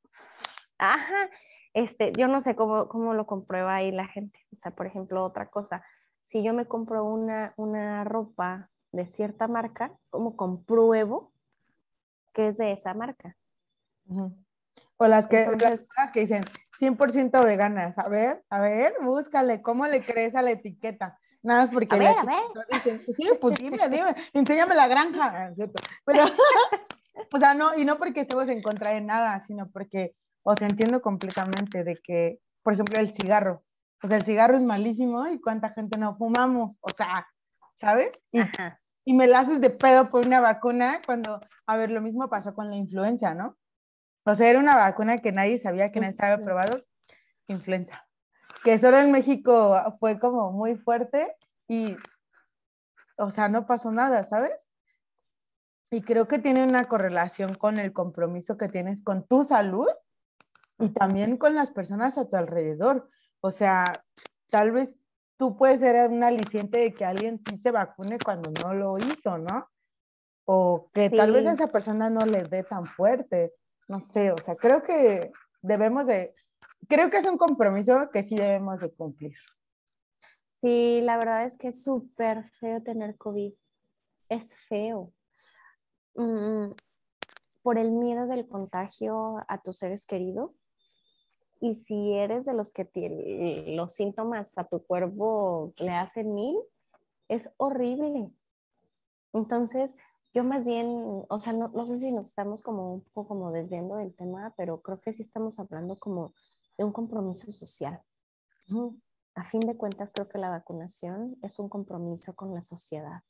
Ajá, 0.79 1.31
este, 1.73 2.13
yo 2.17 2.29
no 2.29 2.41
sé 2.41 2.55
cómo, 2.55 2.89
cómo 2.89 3.15
lo 3.15 3.27
comprueba 3.27 3.77
ahí 3.77 3.91
la 3.93 4.07
gente. 4.07 4.39
O 4.53 4.57
sea, 4.57 4.73
por 4.73 4.87
ejemplo, 4.87 5.25
otra 5.25 5.47
cosa, 5.51 5.85
si 6.21 6.43
yo 6.43 6.55
me 6.55 6.67
compro 6.67 7.05
una, 7.05 7.53
una 7.57 8.05
ropa 8.05 8.71
de 8.93 9.07
cierta 9.07 9.49
marca, 9.49 9.93
¿cómo 10.11 10.37
compruebo 10.37 11.33
que 12.33 12.49
es 12.49 12.57
de 12.57 12.73
esa 12.73 12.95
marca? 12.95 13.37
O 14.97 15.07
las 15.07 15.27
que, 15.27 15.47
las 15.59 16.13
que 16.13 16.21
dicen 16.21 16.45
100% 16.81 17.45
veganas. 17.45 17.99
A 17.99 18.09
ver, 18.09 18.45
a 18.51 18.61
ver, 18.61 18.95
búscale, 19.03 19.63
¿cómo 19.63 19.87
le 19.87 20.05
crees 20.05 20.35
a 20.35 20.43
la 20.43 20.51
etiqueta? 20.53 21.19
Nada 21.43 21.63
más 21.63 21.71
porque 21.71 21.95
a 21.95 21.99
ver, 21.99 22.17
a 22.17 22.25
ver. 22.25 22.67
dicen, 22.73 23.03
sí, 23.17 23.31
pues 23.41 23.55
dime, 23.61 23.89
dime, 23.89 24.15
enséñame 24.33 24.75
la 24.75 24.89
granja, 24.89 25.53
¿cierto? 25.55 25.83
Pero, 26.05 26.23
o 27.33 27.39
sea, 27.39 27.55
no, 27.55 27.75
y 27.77 27.85
no 27.85 27.99
porque 27.99 28.21
estemos 28.21 28.49
en 28.49 28.63
contra 28.63 28.91
de 28.91 29.01
nada, 29.01 29.41
sino 29.45 29.69
porque 29.71 30.15
o 30.45 30.55
sea, 30.55 30.69
entiendo 30.69 31.03
completamente 31.03 31.85
de 31.85 31.97
que, 31.97 32.41
por 32.63 32.75
ejemplo, 32.75 33.01
el 33.01 33.13
cigarro. 33.13 33.65
O 34.03 34.07
sea, 34.07 34.19
el 34.19 34.25
cigarro 34.25 34.57
es 34.57 34.63
malísimo 34.63 35.27
y 35.27 35.41
cuánta 35.41 35.71
gente 35.71 35.99
no 35.99 36.17
fumamos. 36.17 36.77
O 36.81 36.91
sea, 36.91 37.27
¿sabes? 37.77 38.11
Y, 38.31 38.41
y 39.07 39.15
me 39.15 39.27
la 39.27 39.41
haces 39.41 39.61
de 39.61 39.71
pedo 39.71 40.11
por 40.11 40.27
una 40.27 40.41
vacuna 40.41 41.01
cuando, 41.05 41.41
a 41.67 41.77
ver, 41.79 41.91
lo 41.91 42.03
mismo 42.03 42.29
pasó 42.29 42.55
con 42.55 42.69
la 42.69 42.77
influenza, 42.77 43.35
¿no? 43.35 43.57
O 44.27 44.35
sea, 44.35 44.49
era 44.49 44.59
una 44.59 44.77
vacuna 44.77 45.19
que 45.19 45.33
nadie 45.33 45.59
sabía 45.59 45.91
que 45.91 46.01
nadie 46.01 46.13
estaba 46.13 46.43
probado. 46.45 46.79
Influenza. 47.47 48.07
Que 48.63 48.79
solo 48.79 48.99
en 48.99 49.13
México 49.13 49.97
fue 49.99 50.19
como 50.19 50.53
muy 50.53 50.77
fuerte 50.77 51.35
y, 51.69 51.97
o 53.17 53.31
sea, 53.31 53.49
no 53.49 53.67
pasó 53.67 53.91
nada, 53.93 54.25
¿sabes? 54.25 54.71
Y 55.91 56.03
creo 56.03 56.29
que 56.29 56.39
tiene 56.39 56.65
una 56.65 56.87
correlación 56.87 57.55
con 57.55 57.79
el 57.79 57.95
compromiso 57.95 58.59
que 58.59 58.69
tienes 58.69 59.03
con 59.03 59.27
tu 59.27 59.45
salud 59.45 59.89
y 60.79 60.91
también 60.91 61.37
con 61.37 61.55
las 61.55 61.71
personas 61.71 62.19
a 62.19 62.29
tu 62.29 62.37
alrededor. 62.37 63.09
O 63.41 63.51
sea, 63.51 64.05
tal 64.51 64.73
vez 64.73 64.95
tú 65.37 65.57
puedes 65.57 65.81
ser 65.81 66.09
un 66.11 66.23
aliciente 66.23 66.79
de 66.79 66.95
que 66.95 67.05
alguien 67.05 67.41
sí 67.49 67.59
se 67.59 67.71
vacune 67.71 68.19
cuando 68.19 68.51
no 68.63 68.75
lo 68.75 68.97
hizo, 68.99 69.39
¿no? 69.39 69.69
O 70.47 70.89
que 70.93 71.11
tal 71.11 71.33
vez 71.33 71.47
a 71.47 71.53
esa 71.53 71.69
persona 71.69 72.11
no 72.11 72.27
le 72.27 72.45
dé 72.45 72.65
tan 72.65 72.87
fuerte. 72.87 73.55
No 73.89 74.01
sé, 74.01 74.33
o 74.33 74.39
sea, 74.39 74.57
creo 74.57 74.83
que 74.83 75.33
debemos 75.63 76.07
de, 76.07 76.35
creo 76.89 77.11
que 77.11 77.19
es 77.19 77.27
un 77.27 77.39
compromiso 77.39 78.11
que 78.13 78.23
sí 78.23 78.37
debemos 78.37 78.81
de 78.81 78.91
cumplir. 78.91 79.37
Sí, 80.51 81.01
la 81.03 81.17
verdad 81.17 81.45
es 81.45 81.57
que 81.57 81.69
es 81.69 81.83
súper 81.83 82.51
feo 82.61 82.83
tener 82.83 83.17
COVID. 83.17 83.53
Es 84.29 84.57
feo. 84.69 85.13
Mm, 86.15 86.71
por 87.63 87.79
el 87.79 87.93
miedo 87.93 88.27
del 88.27 88.47
contagio 88.47 89.39
a 89.49 89.61
tus 89.63 89.79
seres 89.79 90.05
queridos, 90.07 90.59
y 91.65 91.75
si 91.77 92.13
eres 92.13 92.45
de 92.45 92.53
los 92.53 92.73
que 92.73 92.85
tiene, 92.85 93.75
los 93.75 93.95
síntomas 93.95 94.59
a 94.59 94.65
tu 94.65 94.85
cuerpo 94.85 95.73
le 95.79 95.93
hacen 95.93 96.35
mil, 96.35 96.59
es 97.27 97.51
horrible. 97.57 98.31
Entonces, 99.33 99.97
yo 100.35 100.45
más 100.45 100.67
bien, 100.67 101.25
o 101.27 101.41
sea, 101.41 101.55
no, 101.55 101.69
no, 101.69 101.87
sé 101.87 101.97
si 101.97 102.13
nos 102.13 102.27
estamos 102.27 102.61
como 102.61 102.97
un 102.97 103.01
poco 103.01 103.29
como 103.29 103.51
desviando 103.51 103.97
del 103.97 104.15
tema, 104.15 104.53
pero 104.59 104.83
creo 104.83 105.01
que 105.01 105.15
sí 105.15 105.23
estamos 105.23 105.59
hablando 105.59 105.99
como 105.99 106.35
de 106.77 106.85
un 106.85 106.93
compromiso 106.93 107.51
social. 107.51 108.03
A 109.35 109.45
fin 109.45 109.61
de 109.61 109.75
cuentas, 109.75 110.13
creo 110.13 110.29
que 110.29 110.37
la 110.37 110.51
vacunación 110.51 111.39
es 111.41 111.59
un 111.59 111.71
compromiso 111.71 112.35
con 112.35 112.53
la 112.53 112.61
sociedad. 112.61 113.23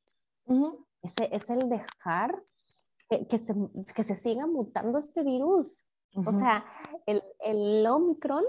es, 1.02 1.50
el 1.50 1.68
dejar 1.68 2.42
que, 3.08 3.28
que, 3.28 3.38
se, 3.38 3.54
que 3.94 4.02
se 4.02 4.16
siga 4.16 4.48
mutando 4.48 4.98
este 4.98 5.22
virus. 5.22 5.76
O 6.14 6.32
sea, 6.32 6.64
el, 7.06 7.22
el, 7.40 7.86
Omicron 7.86 8.44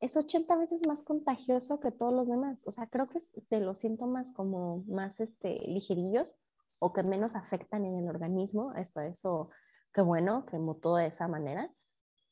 es 0.00 0.16
80 0.16 0.56
veces 0.56 0.82
más 0.86 1.02
contagioso 1.02 1.80
que 1.80 1.90
todos 1.90 2.12
los 2.12 2.28
demás. 2.28 2.62
O 2.66 2.70
sea, 2.70 2.86
creo 2.86 3.08
que 3.08 3.18
es 3.18 3.32
de 3.50 3.60
los 3.60 3.78
síntomas 3.78 4.32
como 4.32 4.84
más 4.86 5.18
este, 5.20 5.58
ligerillos 5.66 6.38
o 6.78 6.92
que 6.92 7.02
menos 7.02 7.34
afectan 7.34 7.84
en 7.84 7.98
el 7.98 8.08
organismo. 8.08 8.72
Esto, 8.74 9.00
eso, 9.00 9.50
qué 9.92 10.00
bueno 10.00 10.46
que 10.46 10.58
mutó 10.58 10.96
de 10.96 11.06
esa 11.06 11.26
manera. 11.26 11.72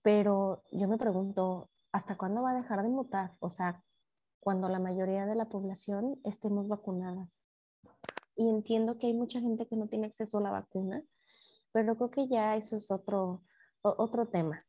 Pero 0.03 0.63
yo 0.71 0.87
me 0.87 0.99
pregunto, 0.99 1.69
¿hasta 1.91 2.17
cuándo 2.17 2.43
va 2.43 2.53
a 2.53 2.63
dejar 2.63 2.83
de 2.83 2.89
mutar? 2.89 3.33
O 3.41 3.51
sea, 3.51 3.83
cuando 4.39 4.69
la 4.69 4.79
mayoría 4.79 5.27
de 5.27 5.35
la 5.35 5.49
población 5.49 6.21
estemos 6.23 6.69
vacunadas. 6.69 7.41
Y 8.37 8.49
entiendo 8.49 8.99
que 8.99 9.09
hay 9.09 9.15
mucha 9.15 9.41
gente 9.41 9.67
que 9.67 9.77
no 9.77 9.89
tiene 9.89 10.07
acceso 10.07 10.39
a 10.39 10.43
la 10.43 10.51
vacuna, 10.51 11.03
pero 11.73 11.97
creo 11.97 12.11
que 12.11 12.29
ya 12.29 12.55
eso 12.55 12.77
es 12.77 12.91
otro, 12.91 13.43
otro 13.83 14.29
tema. 14.29 14.66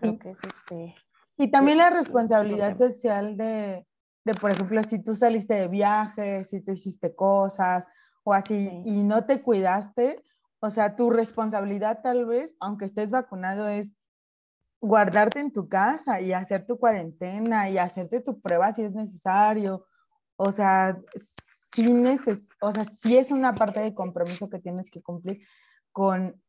Creo 0.00 0.18
que 0.18 0.30
es 0.30 0.38
este. 0.44 0.94
Y 1.36 1.50
también 1.50 1.78
la 1.78 1.90
responsabilidad 1.90 2.76
social 2.78 3.36
de, 3.36 3.86
de, 4.24 4.34
por 4.34 4.50
ejemplo, 4.50 4.82
si 4.84 5.02
tú 5.02 5.16
saliste 5.16 5.54
de 5.54 5.68
viaje, 5.68 6.44
si 6.44 6.60
tú 6.60 6.72
hiciste 6.72 7.14
cosas 7.14 7.86
o 8.22 8.32
así 8.32 8.82
y 8.84 9.02
no 9.02 9.24
te 9.24 9.42
cuidaste, 9.42 10.22
o 10.60 10.70
sea, 10.70 10.94
tu 10.94 11.10
responsabilidad 11.10 12.00
tal 12.02 12.26
vez, 12.26 12.54
aunque 12.60 12.84
estés 12.84 13.10
vacunado, 13.10 13.68
es 13.68 13.92
guardarte 14.80 15.40
en 15.40 15.52
tu 15.52 15.68
casa 15.68 16.20
y 16.20 16.32
hacer 16.32 16.66
tu 16.66 16.78
cuarentena 16.78 17.68
y 17.70 17.78
hacerte 17.78 18.20
tu 18.20 18.40
prueba 18.40 18.72
si 18.72 18.82
es 18.82 18.92
necesario. 18.92 19.86
O 20.36 20.52
sea, 20.52 21.00
sí, 21.74 21.86
o 22.60 22.72
sea, 22.72 22.84
sí 22.84 23.16
es 23.16 23.30
una 23.30 23.54
parte 23.54 23.80
de 23.80 23.94
compromiso 23.94 24.48
que 24.48 24.58
tienes 24.58 24.90
que 24.90 25.02
cumplir 25.02 25.40
con 25.90 26.40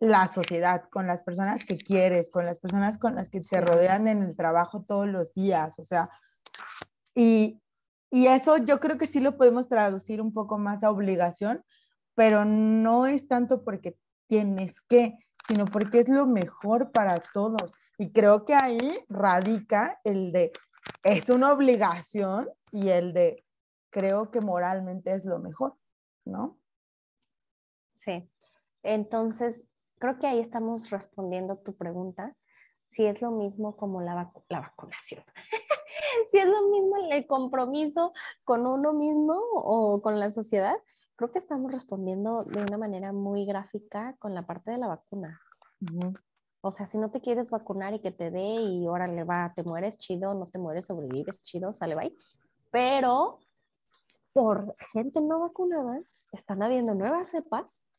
la 0.00 0.26
sociedad, 0.28 0.88
con 0.90 1.06
las 1.06 1.20
personas 1.22 1.64
que 1.64 1.76
quieres, 1.76 2.30
con 2.30 2.46
las 2.46 2.58
personas 2.58 2.98
con 2.98 3.14
las 3.14 3.28
que 3.28 3.40
te 3.40 3.60
rodean 3.60 4.08
en 4.08 4.22
el 4.22 4.34
trabajo 4.34 4.82
todos 4.82 5.06
los 5.06 5.32
días, 5.32 5.78
o 5.78 5.84
sea, 5.84 6.10
y, 7.14 7.60
y 8.10 8.26
eso 8.26 8.56
yo 8.56 8.80
creo 8.80 8.98
que 8.98 9.06
sí 9.06 9.20
lo 9.20 9.36
podemos 9.36 9.68
traducir 9.68 10.20
un 10.20 10.32
poco 10.32 10.58
más 10.58 10.82
a 10.82 10.90
obligación, 10.90 11.62
pero 12.14 12.44
no 12.44 13.06
es 13.06 13.28
tanto 13.28 13.62
porque 13.62 13.96
tienes 14.26 14.80
que, 14.82 15.18
sino 15.46 15.66
porque 15.66 16.00
es 16.00 16.08
lo 16.08 16.26
mejor 16.26 16.92
para 16.92 17.18
todos. 17.32 17.72
Y 17.98 18.12
creo 18.12 18.44
que 18.44 18.54
ahí 18.54 18.98
radica 19.08 20.00
el 20.04 20.32
de, 20.32 20.52
es 21.02 21.28
una 21.28 21.52
obligación 21.52 22.48
y 22.72 22.88
el 22.88 23.12
de, 23.12 23.44
creo 23.90 24.30
que 24.30 24.40
moralmente 24.40 25.12
es 25.12 25.24
lo 25.24 25.38
mejor, 25.38 25.76
¿no? 26.24 26.58
Sí. 27.94 28.28
Entonces, 28.82 29.68
creo 30.00 30.18
que 30.18 30.26
ahí 30.26 30.40
estamos 30.40 30.90
respondiendo 30.90 31.58
tu 31.58 31.76
pregunta, 31.76 32.34
si 32.86 33.06
es 33.06 33.22
lo 33.22 33.30
mismo 33.30 33.76
como 33.76 34.00
la, 34.00 34.32
la 34.48 34.60
vacunación. 34.60 35.22
si 36.28 36.38
es 36.38 36.46
lo 36.46 36.68
mismo 36.68 36.96
el 37.10 37.26
compromiso 37.26 38.12
con 38.42 38.66
uno 38.66 38.92
mismo 38.94 39.38
o 39.54 40.00
con 40.02 40.18
la 40.18 40.30
sociedad, 40.32 40.74
creo 41.14 41.30
que 41.30 41.38
estamos 41.38 41.70
respondiendo 41.70 42.44
de 42.44 42.62
una 42.62 42.78
manera 42.78 43.12
muy 43.12 43.44
gráfica 43.44 44.16
con 44.18 44.34
la 44.34 44.46
parte 44.46 44.72
de 44.72 44.78
la 44.78 44.88
vacuna. 44.88 45.38
O 46.62 46.72
sea, 46.72 46.86
si 46.86 46.98
no 46.98 47.10
te 47.10 47.20
quieres 47.20 47.50
vacunar 47.50 47.94
y 47.94 48.00
que 48.00 48.10
te 48.10 48.30
dé 48.30 48.54
y 48.54 48.88
órale 48.88 49.24
va, 49.24 49.52
te 49.54 49.62
mueres, 49.62 49.98
chido, 49.98 50.34
no 50.34 50.48
te 50.48 50.58
mueres, 50.58 50.86
sobrevives, 50.86 51.42
chido, 51.42 51.74
sale, 51.74 51.94
bye. 51.94 52.16
Pero 52.70 53.38
por 54.32 54.74
gente 54.92 55.20
no 55.20 55.40
vacunada, 55.40 56.00
están 56.32 56.62
habiendo 56.62 56.94
nuevas 56.94 57.30
cepas 57.30 57.89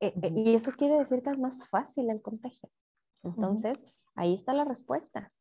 eh, 0.00 0.14
eh, 0.22 0.32
y 0.34 0.54
eso 0.54 0.72
quiere 0.72 0.96
decir 0.98 1.22
que 1.22 1.30
es 1.30 1.38
más 1.38 1.68
fácil 1.68 2.10
el 2.10 2.22
contagio. 2.22 2.70
Entonces, 3.22 3.82
ahí 4.14 4.34
está 4.34 4.52
la 4.52 4.64
respuesta. 4.64 5.32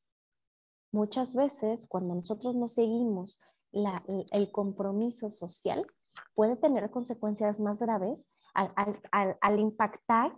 Muchas 0.91 1.35
veces, 1.35 1.85
cuando 1.87 2.15
nosotros 2.15 2.55
no 2.55 2.67
seguimos 2.67 3.39
el 3.71 4.51
compromiso 4.51 5.29
social, 5.29 5.85
puede 6.33 6.55
tener 6.55 6.89
consecuencias 6.89 7.59
más 7.59 7.79
graves 7.79 8.27
al, 8.53 9.59
impactar 9.59 10.35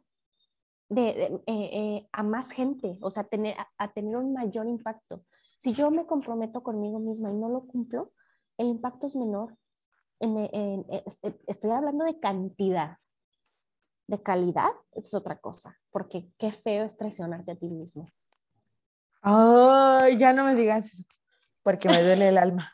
eh, 0.89 2.07
a 2.11 2.23
más 2.23 2.49
gente, 2.51 2.97
o 3.01 3.11
sea, 3.11 3.23
tener, 3.23 3.55
a, 3.77 3.93
tener 3.93 4.17
un 4.17 4.33
mayor 4.33 4.67
impacto. 4.67 5.23
Si 5.57 5.73
yo 5.73 5.91
me 5.91 6.05
comprometo 6.05 6.63
conmigo 6.63 6.99
misma 6.99 7.31
y 7.31 7.35
no 7.35 7.47
lo 7.47 7.67
cumplo, 7.67 8.11
el 8.57 8.67
impacto 8.67 9.07
es 9.07 9.15
menor. 9.15 9.55
estoy 11.47 11.71
hablando 11.71 12.03
de 12.03 12.19
cantidad, 12.19 12.97
de 14.09 14.21
calidad 14.21 14.71
es 14.93 15.13
otra 15.13 15.37
cosa, 15.37 15.77
porque 15.91 16.27
qué 16.37 16.51
feo 16.51 16.83
es 16.83 16.97
traicionarte 16.97 17.51
a 17.51 17.55
ti 17.55 17.67
mismo. 17.67 18.09
Ay, 19.21 20.17
ya 20.17 20.33
no 20.33 20.45
me 20.45 20.55
digas 20.55 20.93
eso, 20.93 21.03
porque 21.63 21.87
me 21.89 22.01
duele 22.01 22.29
el 22.29 22.37
alma. 22.37 22.73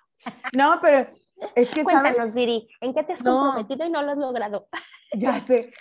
No, 0.56 0.80
pero 0.82 1.10
es 1.56 1.70
que 1.70 1.84
Cuéntanos, 1.84 2.34
Viri, 2.34 2.68
¿en 2.82 2.94
qué 2.94 3.04
te 3.04 3.14
has 3.14 3.22
comprometido 3.22 3.86
y 3.86 3.90
no 3.90 4.02
lo 4.02 4.12
has 4.12 4.18
logrado? 4.18 4.68
Ya 5.14 5.40
sé. 5.40 5.72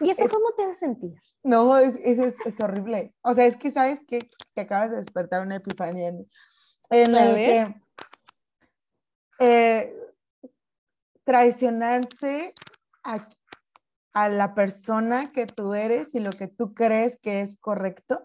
¿Y 0.00 0.10
eso 0.10 0.28
cómo 0.28 0.52
te 0.56 0.64
hace 0.64 0.74
sentir? 0.74 1.14
No, 1.42 1.78
es, 1.78 1.96
es, 2.02 2.38
es, 2.44 2.60
horrible. 2.60 3.14
O 3.22 3.34
sea, 3.34 3.46
es 3.46 3.56
que 3.56 3.70
sabes 3.70 4.00
que, 4.06 4.18
que 4.54 4.60
acabas 4.60 4.90
de 4.90 4.96
despertar 4.96 5.42
una 5.42 5.56
epifanía 5.56 6.08
en, 6.08 6.28
en 6.90 7.14
el 7.14 7.34
que 7.34 7.82
eh, 9.38 9.94
traicionarse 11.24 12.54
a, 13.04 13.28
a 14.12 14.28
la 14.28 14.54
persona 14.54 15.32
que 15.32 15.46
tú 15.46 15.74
eres 15.74 16.14
y 16.14 16.20
lo 16.20 16.30
que 16.30 16.48
tú 16.48 16.74
crees 16.74 17.18
que 17.18 17.40
es 17.40 17.56
correcto. 17.56 18.22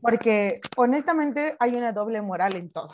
Porque 0.00 0.60
honestamente 0.76 1.56
hay 1.58 1.74
una 1.74 1.92
doble 1.92 2.20
moral 2.20 2.56
en 2.56 2.70
todo. 2.70 2.90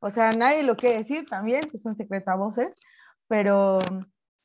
O 0.00 0.10
sea, 0.10 0.32
nadie 0.32 0.62
lo 0.62 0.76
quiere 0.76 0.98
decir 0.98 1.26
también, 1.26 1.62
es 1.72 1.84
un 1.84 1.94
secreto 1.94 2.30
a 2.30 2.36
voces, 2.36 2.78
pero 3.26 3.78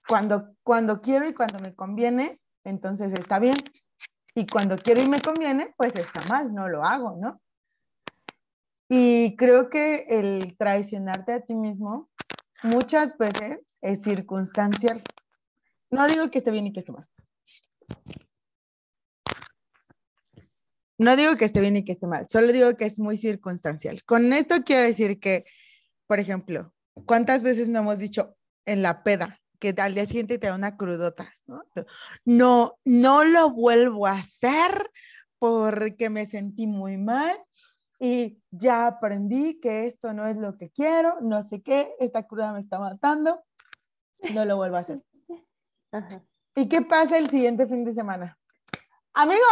cuando, 0.08 0.56
cuando 0.64 1.02
quiero 1.02 1.28
y 1.28 1.34
cuando 1.34 1.60
me 1.60 1.76
conviene, 1.76 2.40
entonces 2.64 3.14
está 3.14 3.40
bien. 3.40 3.56
Y 4.36 4.48
cuando 4.48 4.78
quiero 4.78 5.02
y 5.02 5.08
me 5.08 5.22
conviene, 5.22 5.74
pues 5.78 5.94
está 5.96 6.22
mal, 6.28 6.56
no 6.56 6.68
lo 6.68 6.84
hago, 6.84 7.18
¿no? 7.20 7.40
Y 8.90 9.36
creo 9.38 9.70
que 9.70 10.06
el 10.10 10.56
traicionarte 10.58 11.34
a 11.34 11.42
ti 11.42 11.54
mismo 11.54 12.10
muchas 12.64 13.18
veces 13.18 13.60
es 13.82 14.02
circunstancial. 14.02 15.02
No 15.94 16.08
digo 16.08 16.32
que 16.32 16.40
esté 16.40 16.50
bien 16.50 16.66
y 16.66 16.74
que 16.74 16.80
esté 16.80 16.92
mal. 16.92 17.08
No 20.98 21.16
digo 21.16 21.36
que 21.38 21.46
esté 21.46 21.62
bien 21.62 21.78
y 21.78 21.86
que 21.86 21.92
esté 21.92 22.08
mal, 22.08 22.28
solo 22.28 22.52
digo 22.52 22.76
que 22.76 22.86
es 22.86 22.98
muy 22.98 23.16
circunstancial. 23.16 24.04
Con 24.04 24.34
esto 24.34 24.64
quiero 24.66 24.82
decir 24.82 25.20
que, 25.20 25.46
por 26.08 26.20
ejemplo, 26.20 26.74
¿cuántas 27.06 27.44
veces 27.44 27.70
no 27.70 27.80
hemos 27.80 28.00
dicho 28.00 28.36
en 28.66 28.82
la 28.82 29.04
peda 29.04 29.40
que 29.60 29.76
al 29.78 29.94
día 29.94 30.08
siguiente 30.08 30.40
te 30.40 30.48
da 30.48 30.56
una 30.56 30.78
crudota? 30.78 31.32
No, 31.46 31.64
no, 32.26 32.80
no 32.86 33.24
lo 33.24 33.52
vuelvo 33.52 34.08
a 34.08 34.14
hacer 34.14 34.90
porque 35.38 36.10
me 36.10 36.26
sentí 36.26 36.66
muy 36.66 36.98
mal 36.98 37.38
y 38.00 38.40
ya 38.50 38.88
aprendí 38.88 39.60
que 39.60 39.86
esto 39.86 40.12
no 40.14 40.26
es 40.26 40.38
lo 40.38 40.58
que 40.58 40.72
quiero, 40.72 41.18
no 41.22 41.44
sé 41.44 41.62
qué, 41.62 41.94
esta 42.00 42.26
cruda 42.26 42.52
me 42.52 42.62
está 42.62 42.80
matando, 42.80 43.44
no 44.34 44.46
lo 44.46 44.56
vuelvo 44.56 44.78
a 44.78 44.80
hacer. 44.80 45.04
¿Y 46.56 46.68
qué 46.68 46.82
pasa 46.82 47.18
el 47.18 47.30
siguiente 47.30 47.68
fin 47.68 47.84
de 47.84 47.94
semana? 47.94 48.38
Amigos, 49.14 49.44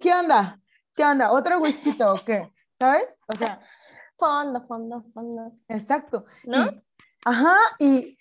¿qué 0.00 0.12
onda? 0.14 0.60
¿Qué 0.94 1.04
onda? 1.04 1.32
¿Otro 1.32 1.60
whisky 1.60 1.96
o 2.02 2.16
qué? 2.26 2.50
¿Sabes? 2.78 3.06
O 3.26 3.36
sea. 3.36 3.60
Fondo, 4.16 4.66
fondo, 4.66 5.04
fondo. 5.12 5.52
Exacto. 5.68 6.24
¿No? 6.44 6.70
ajá, 7.24 7.56
y, 7.78 8.16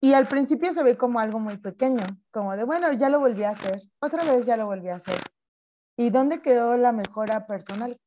y 0.00 0.12
al 0.12 0.28
principio 0.28 0.72
se 0.72 0.82
ve 0.82 0.96
como 0.96 1.18
algo 1.18 1.38
muy 1.38 1.56
pequeño, 1.56 2.04
como 2.30 2.56
de, 2.56 2.64
bueno, 2.64 2.92
ya 2.92 3.08
lo 3.08 3.18
volví 3.18 3.44
a 3.44 3.50
hacer, 3.50 3.82
otra 3.98 4.24
vez 4.24 4.46
ya 4.46 4.56
lo 4.56 4.66
volví 4.66 4.88
a 4.88 4.96
hacer. 4.96 5.18
¿Y 5.96 6.10
dónde 6.10 6.42
quedó 6.42 6.76
la 6.76 6.92
mejora 6.92 7.46
personal? 7.46 7.98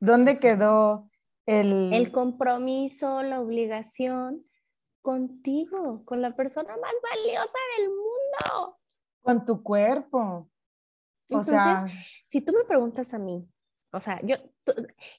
¿Dónde 0.00 0.38
quedó 0.38 1.10
el... 1.46 1.92
El 1.92 2.12
compromiso, 2.12 3.22
la 3.22 3.40
obligación 3.40 4.44
contigo, 5.04 6.02
con 6.06 6.22
la 6.22 6.34
persona 6.34 6.74
más 6.78 6.92
valiosa 7.02 7.58
del 7.76 7.88
mundo. 7.90 8.78
Con 9.20 9.44
tu 9.44 9.62
cuerpo. 9.62 10.50
O 11.28 11.44
sea, 11.44 11.86
si 12.26 12.40
tú 12.40 12.54
me 12.54 12.64
preguntas 12.64 13.12
a 13.12 13.18
mí, 13.18 13.46
o 13.92 14.00
sea, 14.00 14.18
yo 14.22 14.36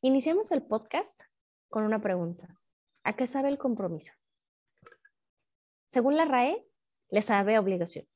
iniciamos 0.02 0.52
el 0.52 0.64
podcast 0.64 1.22
con 1.70 1.84
una 1.84 2.02
pregunta. 2.02 2.60
¿A 3.04 3.14
qué 3.14 3.28
sabe 3.28 3.50
el 3.50 3.60
compromiso? 3.60 4.12
Según 5.88 6.18
la 6.18 6.26
RAE, 6.26 6.66
le 7.10 7.22
sabe 7.22 7.56
a 7.56 7.60
obligación. 7.60 8.08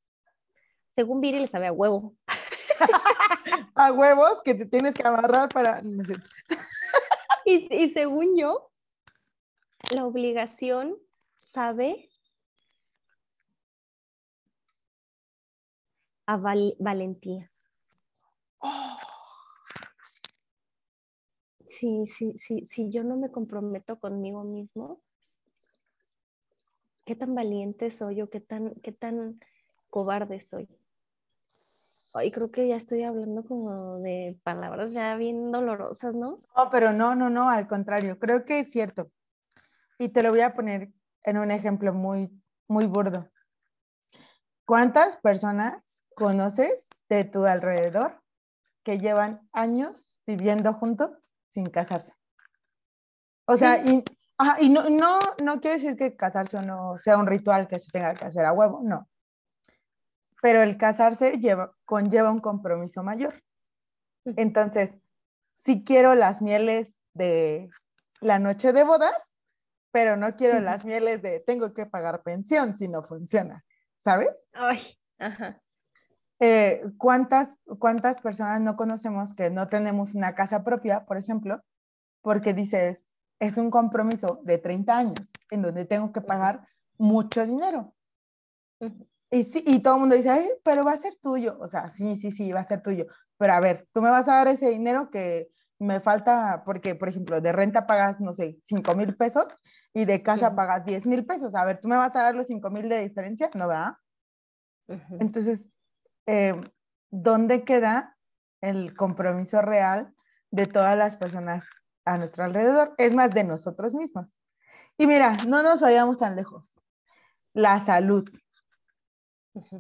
Según 0.90 1.22
Viri, 1.22 1.40
le 1.40 1.48
sabe 1.48 1.68
a 1.68 1.72
huevo. 1.72 2.16
a 3.76 3.92
huevos 3.92 4.42
que 4.42 4.56
te 4.56 4.66
tienes 4.66 4.96
que 4.96 5.08
amarrar 5.08 5.50
para... 5.50 5.84
y, 7.46 7.68
y 7.72 7.90
según 7.90 8.36
yo, 8.36 8.72
la 9.94 10.06
obligación 10.06 10.98
sabe 11.52 12.10
a 16.28 16.38
valentía. 16.38 17.52
Sí, 21.68 22.06
sí, 22.06 22.34
sí, 22.38 22.66
si 22.66 22.92
yo 22.92 23.04
no 23.04 23.16
me 23.16 23.32
comprometo 23.32 24.00
conmigo 24.00 24.44
mismo, 24.44 25.02
¿qué 27.06 27.16
tan 27.16 27.34
valiente 27.34 27.90
soy 27.90 28.22
o 28.22 28.30
qué 28.30 28.42
tan, 28.42 28.76
qué 28.84 28.92
tan 28.92 29.40
cobarde 29.90 30.42
soy? 30.42 30.68
Ay, 32.14 32.32
creo 32.32 32.52
que 32.52 32.68
ya 32.68 32.76
estoy 32.76 33.04
hablando 33.04 33.44
como 33.44 34.00
de 34.00 34.38
palabras 34.44 34.94
ya 34.94 35.16
bien 35.16 35.52
dolorosas, 35.52 36.14
¿no? 36.14 36.42
No, 36.56 36.70
pero 36.72 36.92
no, 36.92 37.16
no, 37.16 37.30
no, 37.30 37.50
al 37.50 37.68
contrario, 37.68 38.20
creo 38.20 38.46
que 38.46 38.60
es 38.60 38.72
cierto. 38.72 39.12
Y 39.98 40.10
te 40.10 40.24
lo 40.24 40.32
voy 40.32 40.42
a 40.42 40.54
poner 40.54 40.92
en 41.30 41.38
un 41.38 41.52
ejemplo 41.52 41.94
muy, 41.94 42.30
muy 42.68 42.86
burdo. 42.86 43.30
¿Cuántas 44.66 45.18
personas 45.18 46.04
conoces 46.16 46.74
de 47.08 47.24
tu 47.24 47.46
alrededor 47.46 48.22
que 48.84 49.00
llevan 49.00 49.48
años 49.52 50.16
viviendo 50.28 50.74
juntos 50.74 51.12
sin 51.52 51.70
casarse? 51.70 52.14
O 53.46 53.58
sea, 53.58 53.84
y, 53.84 54.04
y 54.60 54.70
no, 54.70 54.90
no, 54.90 55.20
no 55.42 55.60
quiere 55.60 55.78
decir 55.78 55.96
que 55.96 56.16
casarse 56.16 56.58
o 56.58 56.62
no 56.62 56.98
sea 57.00 57.18
un 57.18 57.26
ritual 57.26 57.68
que 57.68 57.80
se 57.80 57.90
tenga 57.92 58.14
que 58.14 58.26
hacer 58.26 58.46
a 58.46 58.54
huevo, 58.54 58.82
no. 58.84 59.10
Pero 60.42 60.62
el 60.62 60.78
casarse 60.78 61.40
lleva, 61.40 61.74
conlleva 61.86 62.32
un 62.32 62.40
compromiso 62.40 63.02
mayor. 63.04 63.44
Entonces, 64.26 64.92
si 65.56 65.84
quiero 65.84 66.16
las 66.16 66.42
mieles 66.42 67.00
de 67.14 67.70
la 68.22 68.40
noche 68.40 68.72
de 68.72 68.84
bodas, 68.84 69.29
pero 69.92 70.18
no 70.18 70.36
quiero 70.36 70.60
las 70.60 70.86
mieles 70.86 71.22
de 71.22 71.40
tengo 71.40 71.74
que 71.74 71.86
pagar 71.86 72.24
pensión 72.24 72.78
si 72.78 72.88
no 72.88 73.04
funciona, 73.04 73.66
¿sabes? 73.98 74.48
Ay, 74.54 74.82
ajá. 75.18 75.62
Eh, 76.40 76.84
¿cuántas, 76.98 77.56
¿Cuántas 77.80 78.22
personas 78.22 78.62
no 78.62 78.78
conocemos 78.78 79.34
que 79.34 79.50
no 79.50 79.68
tenemos 79.68 80.16
una 80.16 80.36
casa 80.36 80.64
propia, 80.64 81.06
por 81.06 81.18
ejemplo, 81.18 81.62
porque 82.22 82.54
dices, 82.54 83.06
es 83.40 83.58
un 83.58 83.72
compromiso 83.72 84.40
de 84.44 84.58
30 84.58 84.98
años 84.98 85.30
en 85.52 85.62
donde 85.62 85.86
tengo 85.86 86.14
que 86.14 86.22
pagar 86.22 86.66
mucho 86.98 87.46
dinero? 87.46 87.94
Y, 89.32 89.44
sí, 89.44 89.64
y 89.66 89.80
todo 89.80 89.96
el 89.96 90.00
mundo 90.02 90.16
dice, 90.16 90.60
pero 90.64 90.84
va 90.84 90.94
a 90.94 90.98
ser 90.98 91.16
tuyo. 91.18 91.58
O 91.60 91.68
sea, 91.68 91.92
sí, 91.92 92.16
sí, 92.16 92.32
sí, 92.32 92.52
va 92.52 92.62
a 92.62 92.66
ser 92.66 92.82
tuyo. 92.82 93.06
Pero 93.38 93.54
a 93.54 93.60
ver, 93.60 93.88
tú 93.92 94.02
me 94.02 94.10
vas 94.10 94.28
a 94.28 94.36
dar 94.36 94.48
ese 94.48 94.70
dinero 94.70 95.10
que 95.12 95.50
me 95.80 96.02
falta, 96.02 96.64
porque, 96.66 96.96
por 96.96 97.08
ejemplo, 97.08 97.40
de 97.40 97.52
renta 97.54 97.88
pagas, 97.88 98.20
no 98.20 98.34
sé, 98.34 98.58
5 98.64 98.96
mil 98.96 99.16
pesos 99.16 99.46
y 99.94 100.06
de 100.06 100.22
casa 100.22 100.56
pagas 100.56 100.86
10 100.86 101.06
mil 101.06 101.26
pesos. 101.26 101.56
A 101.56 101.66
ver, 101.66 101.80
¿tú 101.80 101.88
me 101.88 101.96
vas 101.96 102.16
a 102.16 102.24
dar 102.24 102.36
los 102.36 102.48
5 102.48 102.70
mil 102.70 102.90
de 102.90 103.02
diferencia? 103.02 103.50
No, 103.56 103.68
¿verdad? 103.68 103.94
Entonces, 105.20 105.70
eh, 106.26 106.60
¿dónde 107.10 107.64
queda 107.64 108.18
el 108.62 108.96
compromiso 108.96 109.62
real 109.62 110.14
de 110.52 110.68
todas 110.68 110.98
las 110.98 111.16
personas 111.16 111.64
a 112.06 112.18
nuestro 112.18 112.44
alrededor? 112.44 112.94
Es 112.98 113.14
más, 113.14 113.32
de 113.32 113.46
nosotros 113.46 113.94
mismos. 113.94 114.36
Y 114.98 115.08
mira, 115.08 115.34
no 115.48 115.64
nos 115.64 115.80
vayamos 115.80 116.18
tan 116.18 116.36
lejos. 116.36 116.70
La 117.54 117.80
salud. 117.86 118.30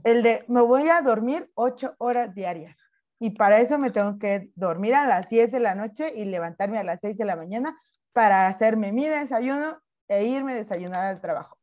El 0.04 0.24
de, 0.24 0.46
me 0.48 0.62
voy 0.62 0.88
a 0.88 1.02
dormir 1.02 1.52
ocho 1.56 1.96
horas 1.98 2.34
diarias. 2.34 2.78
Y 3.20 3.32
para 3.32 3.60
eso 3.60 3.78
me 3.78 3.92
tengo 3.92 4.18
que 4.18 4.52
dormir 4.56 4.96
a 4.96 5.06
las 5.06 5.30
10 5.30 5.52
de 5.52 5.60
la 5.60 5.76
noche 5.76 6.14
y 6.16 6.26
levantarme 6.26 6.80
a 6.80 6.84
las 6.84 7.02
6 7.02 7.18
de 7.18 7.26
la 7.26 7.36
mañana 7.36 7.78
para 8.14 8.48
hacerme 8.48 8.92
mi 8.92 9.06
desayuno 9.06 9.78
e 10.08 10.26
irme 10.26 10.54
a 10.54 10.56
desayunar 10.56 11.06
al 11.06 11.22
trabajo. 11.22 11.58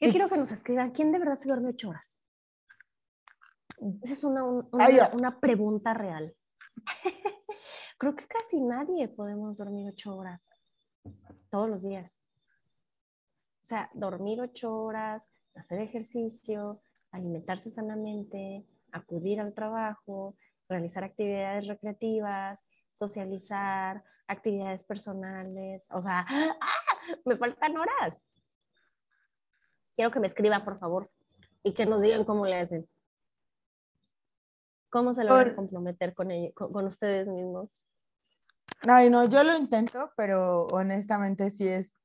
Yo 0.00 0.10
quiero 0.10 0.28
que 0.28 0.38
nos 0.38 0.50
escriban, 0.50 0.90
¿quién 0.92 1.12
de 1.12 1.18
verdad 1.18 1.38
se 1.38 1.48
duerme 1.48 1.68
ocho 1.68 1.90
horas? 1.90 2.22
Esa 4.02 4.12
es 4.14 4.24
una, 4.24 4.44
una, 4.44 5.10
una 5.12 5.40
pregunta 5.40 5.92
real. 5.92 6.34
Creo 7.98 8.16
que 8.16 8.26
casi 8.26 8.60
nadie 8.60 9.08
podemos 9.08 9.58
dormir 9.58 9.88
ocho 9.88 10.16
horas 10.16 10.48
todos 11.50 11.68
los 11.68 11.82
días. 11.82 12.18
O 13.62 13.66
sea, 13.66 13.90
dormir 13.94 14.40
ocho 14.40 14.74
horas, 14.74 15.30
hacer 15.54 15.80
ejercicio, 15.80 16.80
alimentarse 17.12 17.70
sanamente, 17.70 18.66
acudir 18.92 19.40
al 19.40 19.54
trabajo, 19.54 20.36
realizar 20.68 21.04
actividades 21.04 21.66
recreativas, 21.66 22.64
socializar, 22.92 24.04
actividades 24.26 24.84
personales. 24.84 25.86
O 25.90 26.02
sea, 26.02 26.26
¡ah! 26.28 26.56
me 27.24 27.36
faltan 27.36 27.76
horas. 27.76 28.26
Quiero 29.96 30.10
que 30.10 30.20
me 30.20 30.26
escriban, 30.26 30.64
por 30.64 30.78
favor, 30.78 31.10
y 31.62 31.74
que 31.74 31.86
nos 31.86 32.02
digan 32.02 32.24
cómo 32.24 32.46
le 32.46 32.60
hacen. 32.60 32.88
¿Cómo 34.90 35.14
se 35.14 35.24
lo 35.24 35.34
van 35.34 35.50
a 35.50 35.56
comprometer 35.56 36.14
con, 36.14 36.28
con, 36.52 36.86
ustedes 36.86 37.28
mismos? 37.28 37.74
Ay, 38.86 39.08
no, 39.08 39.24
yo 39.26 39.42
lo 39.42 39.56
intento, 39.56 40.12
pero 40.16 40.66
honestamente 40.66 41.50
sí 41.50 41.66
es, 41.66 41.96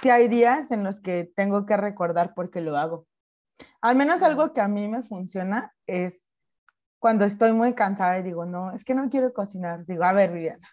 sí 0.00 0.10
hay 0.10 0.28
días 0.28 0.70
en 0.70 0.84
los 0.84 1.00
que 1.00 1.32
tengo 1.34 1.66
que 1.66 1.76
recordar 1.76 2.34
por 2.34 2.50
qué 2.50 2.60
lo 2.60 2.76
hago. 2.76 3.06
Al 3.80 3.96
menos 3.96 4.22
algo 4.22 4.52
que 4.52 4.60
a 4.60 4.68
mí 4.68 4.88
me 4.88 5.02
funciona 5.02 5.74
es 5.86 6.22
cuando 6.98 7.24
estoy 7.24 7.52
muy 7.52 7.74
cansada 7.74 8.18
y 8.18 8.22
digo, 8.22 8.44
no, 8.44 8.72
es 8.72 8.84
que 8.84 8.94
no 8.94 9.08
quiero 9.08 9.32
cocinar, 9.32 9.86
digo, 9.86 10.04
a 10.04 10.12
ver, 10.12 10.32
Viviana, 10.32 10.68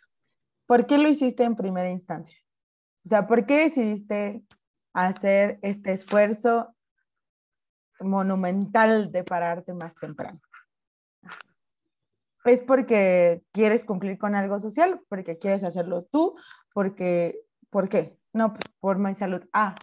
¿por 0.66 0.88
qué 0.88 0.98
lo 0.98 1.08
hiciste 1.08 1.44
en 1.44 1.56
primera 1.56 1.90
instancia? 1.90 2.38
O 3.06 3.10
sea, 3.10 3.28
¿por 3.28 3.46
qué 3.46 3.70
decidiste 3.70 4.44
hacer 4.94 5.60
este 5.62 5.94
esfuerzo 5.94 6.76
monumental 8.00 9.12
de 9.12 9.24
pararte 9.24 9.74
más 9.74 9.94
temprano? 9.96 10.42
¿Es 12.46 12.62
porque 12.62 13.44
quieres 13.52 13.84
cumplir 13.84 14.18
con 14.18 14.36
algo 14.36 14.60
social? 14.60 15.02
¿Porque 15.10 15.38
quieres 15.38 15.64
hacerlo 15.64 16.04
tú? 16.04 16.36
Porque, 16.74 17.40
¿Por 17.70 17.90
qué? 17.90 18.18
No, 18.34 18.54
por 18.80 19.00
mi 19.00 19.16
salud. 19.16 19.42
Ah, 19.52 19.76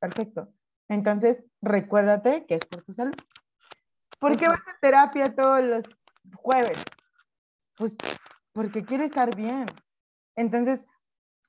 perfecto. 0.00 0.52
Entonces, 0.88 1.42
recuérdate 1.62 2.44
que 2.46 2.56
es 2.56 2.64
por 2.64 2.82
tu 2.82 2.92
salud. 2.92 3.14
¿Por 4.20 4.36
qué 4.36 4.48
vas 4.48 4.60
a 4.60 4.78
terapia 4.80 5.34
todos 5.34 5.64
los 5.64 5.84
jueves? 6.34 6.78
Pues 7.76 7.96
porque 8.52 8.84
quiero 8.84 9.02
estar 9.02 9.34
bien. 9.34 9.64
Entonces, 10.36 10.84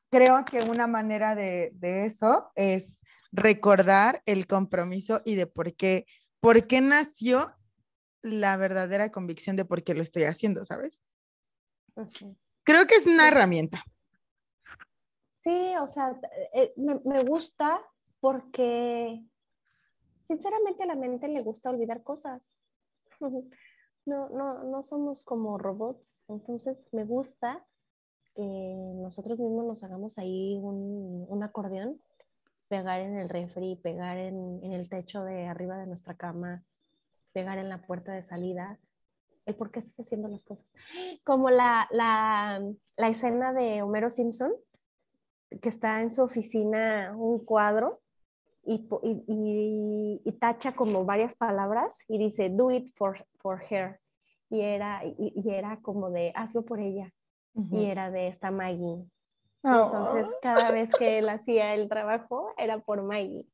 creo 0.10 0.46
que 0.46 0.62
una 0.62 0.88
manera 0.88 1.36
de, 1.36 1.74
eso 1.82 2.52
es 2.56 2.96
recordar 3.34 4.24
el 4.26 4.48
compromiso 4.48 5.22
y 5.26 5.36
de 5.36 5.48
por 5.48 5.76
qué, 5.76 6.06
por 6.40 6.66
qué 6.68 6.80
nació 6.80 7.54
la 8.22 8.56
verdadera 8.56 9.12
convicción 9.12 9.58
de 9.58 9.66
por 9.66 9.84
qué 9.84 9.94
lo 9.94 10.02
estoy 10.02 10.24
haciendo, 10.24 10.66
¿sabes? 10.66 11.02
Creo 12.64 12.88
que 12.88 12.96
es 12.96 13.06
una 13.06 13.28
herramienta. 13.28 13.84
Sí, 15.34 15.74
o 15.80 15.88
sea, 15.88 16.18
eh, 16.54 16.72
me, 16.78 17.02
me, 17.04 17.24
gusta 17.24 17.82
porque 18.20 19.26
sinceramente 20.22 20.84
a 20.84 20.86
la 20.86 20.96
mente 20.96 21.28
le 21.28 21.42
gusta 21.42 21.72
olvidar 21.72 22.04
cosas. 22.04 22.61
No, 24.04 24.30
no, 24.30 24.64
no 24.64 24.82
somos 24.82 25.24
como 25.24 25.60
robots, 25.60 26.24
entonces 26.28 26.88
me 26.92 27.06
gusta 27.06 27.64
que 28.34 28.42
nosotros 28.42 29.38
mismos 29.38 29.64
nos 29.64 29.84
hagamos 29.84 30.18
ahí 30.18 30.58
un, 30.60 31.28
un 31.30 31.44
acordeón, 31.44 32.02
pegar 32.68 33.02
en 33.02 33.16
el 33.18 33.30
refri, 33.30 33.76
pegar 33.76 34.18
en, 34.18 34.60
en, 34.64 34.74
el 34.74 34.90
techo 34.90 35.24
de 35.24 35.46
arriba 35.46 35.78
de 35.78 35.86
nuestra 35.86 36.16
cama, 36.16 36.64
pegar 37.32 37.60
en 37.60 37.70
la 37.70 37.84
puerta 37.84 38.12
de 38.12 38.24
salida, 38.24 38.80
el 39.46 39.56
por 39.56 39.72
qué 39.72 39.80
estás 39.80 40.00
haciendo 40.00 40.28
las 40.30 40.46
cosas. 40.46 40.74
Como 41.24 41.52
la, 41.52 41.88
la, 41.92 42.60
la 42.98 43.08
escena 43.10 43.54
de 43.54 43.84
Homero 43.84 44.10
Simpson, 44.10 44.52
que 45.62 45.70
está 45.70 46.02
en 46.02 46.10
su 46.10 46.24
oficina 46.24 47.14
un 47.16 47.46
cuadro 47.46 48.01
y, 48.64 50.22
y, 50.24 50.32
tacha 50.34 50.74
como 50.74 51.06
varias 51.06 51.36
palabras 51.36 52.04
y 52.08 52.18
dice, 52.18 52.50
do 52.50 52.72
it 52.72 52.94
for, 52.96 53.26
for 53.40 53.62
her. 53.70 54.00
Y 54.50 54.62
era, 54.62 55.04
y, 55.06 55.50
era 55.50 55.80
como 55.82 56.10
de, 56.10 56.32
hazlo 56.36 56.64
por 56.64 56.80
ella. 56.80 57.12
Y 57.54 57.86
era 57.86 58.12
de 58.12 58.28
esta 58.28 58.50
Maggie. 58.50 59.06
Entonces, 59.64 60.30
oh. 60.34 60.38
cada 60.42 60.72
vez 60.72 60.92
que 60.94 61.20
él 61.20 61.30
hacía 61.30 61.74
el 61.74 61.90
trabajo 61.90 62.54
era 62.58 62.80
por 62.80 63.04
Maggie. 63.04 63.46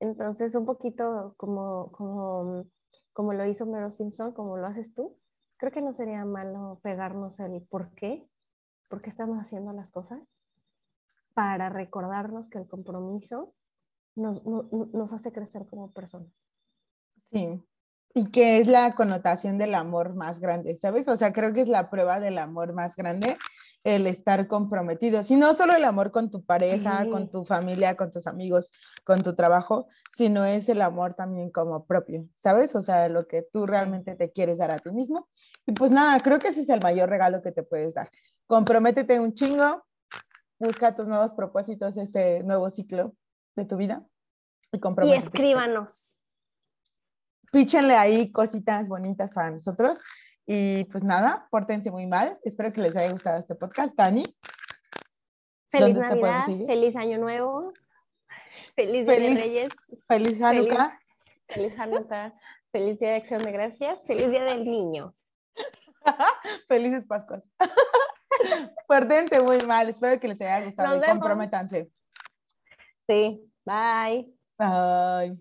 Entonces, 0.00 0.54
un 0.54 0.66
poquito 0.66 1.34
como, 1.36 1.92
como, 1.92 2.64
como 3.12 3.32
lo 3.32 3.46
hizo 3.46 3.66
Mero 3.66 3.92
Simpson, 3.92 4.32
como 4.32 4.56
lo 4.56 4.66
haces 4.66 4.94
tú, 4.94 5.16
creo 5.58 5.72
que 5.72 5.80
no 5.80 5.92
sería 5.92 6.24
malo 6.24 6.80
pegarnos 6.82 7.40
el 7.40 7.62
por 7.62 7.94
qué, 7.94 8.28
por 8.88 9.00
qué 9.00 9.10
estamos 9.10 9.38
haciendo 9.38 9.72
las 9.72 9.90
cosas, 9.90 10.20
para 11.34 11.68
recordarnos 11.68 12.50
que 12.50 12.58
el 12.58 12.66
compromiso 12.66 13.54
nos, 14.16 14.44
nos 14.44 15.12
hace 15.12 15.32
crecer 15.32 15.66
como 15.66 15.92
personas. 15.92 16.50
Sí, 17.30 17.62
y 18.14 18.30
que 18.30 18.58
es 18.58 18.66
la 18.66 18.94
connotación 18.94 19.58
del 19.58 19.74
amor 19.74 20.14
más 20.14 20.40
grande, 20.40 20.76
¿sabes? 20.78 21.06
O 21.06 21.16
sea, 21.16 21.32
creo 21.32 21.52
que 21.52 21.60
es 21.60 21.68
la 21.68 21.90
prueba 21.90 22.18
del 22.18 22.38
amor 22.38 22.72
más 22.72 22.96
grande 22.96 23.36
el 23.84 24.08
estar 24.08 24.48
comprometido, 24.48 25.20
y 25.28 25.36
no 25.36 25.54
solo 25.54 25.74
el 25.74 25.84
amor 25.84 26.10
con 26.10 26.28
tu 26.28 26.44
pareja, 26.44 27.06
con 27.08 27.30
tu 27.30 27.44
familia, 27.44 27.94
con 27.94 28.10
tus 28.10 28.26
amigos, 28.26 28.72
con 29.04 29.22
tu 29.22 29.36
trabajo, 29.36 29.86
sino 30.12 30.44
es 30.44 30.68
el 30.68 30.82
amor 30.82 31.14
también 31.14 31.50
como 31.50 31.86
propio, 31.86 32.26
¿sabes? 32.34 32.74
O 32.74 32.82
sea, 32.82 33.08
lo 33.08 33.28
que 33.28 33.42
tú 33.42 33.64
realmente 33.64 34.16
te 34.16 34.32
quieres 34.32 34.58
dar 34.58 34.72
a 34.72 34.80
ti 34.80 34.90
mismo. 34.90 35.28
Y 35.66 35.72
pues 35.72 35.92
nada, 35.92 36.18
creo 36.18 36.40
que 36.40 36.48
ese 36.48 36.62
es 36.62 36.68
el 36.68 36.80
mayor 36.80 37.08
regalo 37.08 37.42
que 37.42 37.52
te 37.52 37.62
puedes 37.62 37.94
dar. 37.94 38.10
Comprométete 38.48 39.20
un 39.20 39.34
chingo, 39.34 39.84
busca 40.58 40.96
tus 40.96 41.06
nuevos 41.06 41.32
propósitos, 41.34 41.96
este 41.96 42.42
nuevo 42.42 42.70
ciclo 42.70 43.14
de 43.56 43.64
tu 43.64 43.76
vida. 43.76 44.06
Y, 44.72 45.06
y 45.06 45.12
escríbanos. 45.14 46.24
Píchenle 47.50 47.96
ahí 47.96 48.30
cositas 48.32 48.88
bonitas 48.88 49.30
para 49.32 49.50
nosotros. 49.50 50.00
Y 50.46 50.84
pues 50.84 51.02
nada, 51.02 51.48
pórtense 51.50 51.90
muy 51.90 52.06
mal. 52.06 52.38
Espero 52.44 52.72
que 52.72 52.80
les 52.80 52.94
haya 52.94 53.10
gustado 53.10 53.38
este 53.40 53.54
podcast. 53.54 53.96
Dani. 53.96 54.24
Feliz 55.70 55.96
Navidad, 55.98 56.44
feliz 56.44 56.96
Año 56.96 57.18
Nuevo, 57.18 57.72
feliz 58.76 59.06
Día 59.06 59.18
de 59.18 59.34
Reyes. 59.34 59.72
Feliz 60.06 60.40
Hanukkah. 60.40 60.98
Feliz, 61.48 61.74
feliz 61.74 61.80
Hanukkah, 61.80 62.34
feliz 62.72 62.98
Día 63.00 63.10
de 63.10 63.16
Acción 63.16 63.42
de 63.42 63.52
Gracias, 63.52 64.06
feliz 64.06 64.30
Día 64.30 64.44
del 64.44 64.62
Niño. 64.62 65.14
Felices 66.68 67.04
Pascuas. 67.04 67.42
Pórtense 68.88 69.40
muy 69.40 69.58
mal, 69.66 69.88
espero 69.88 70.20
que 70.20 70.28
les 70.28 70.40
haya 70.40 70.64
gustado 70.64 70.96
y 70.96 71.00
comprométanse. 71.00 71.90
Sí, 73.08 73.50
bye. 73.64 74.32
Bye. 74.58 75.36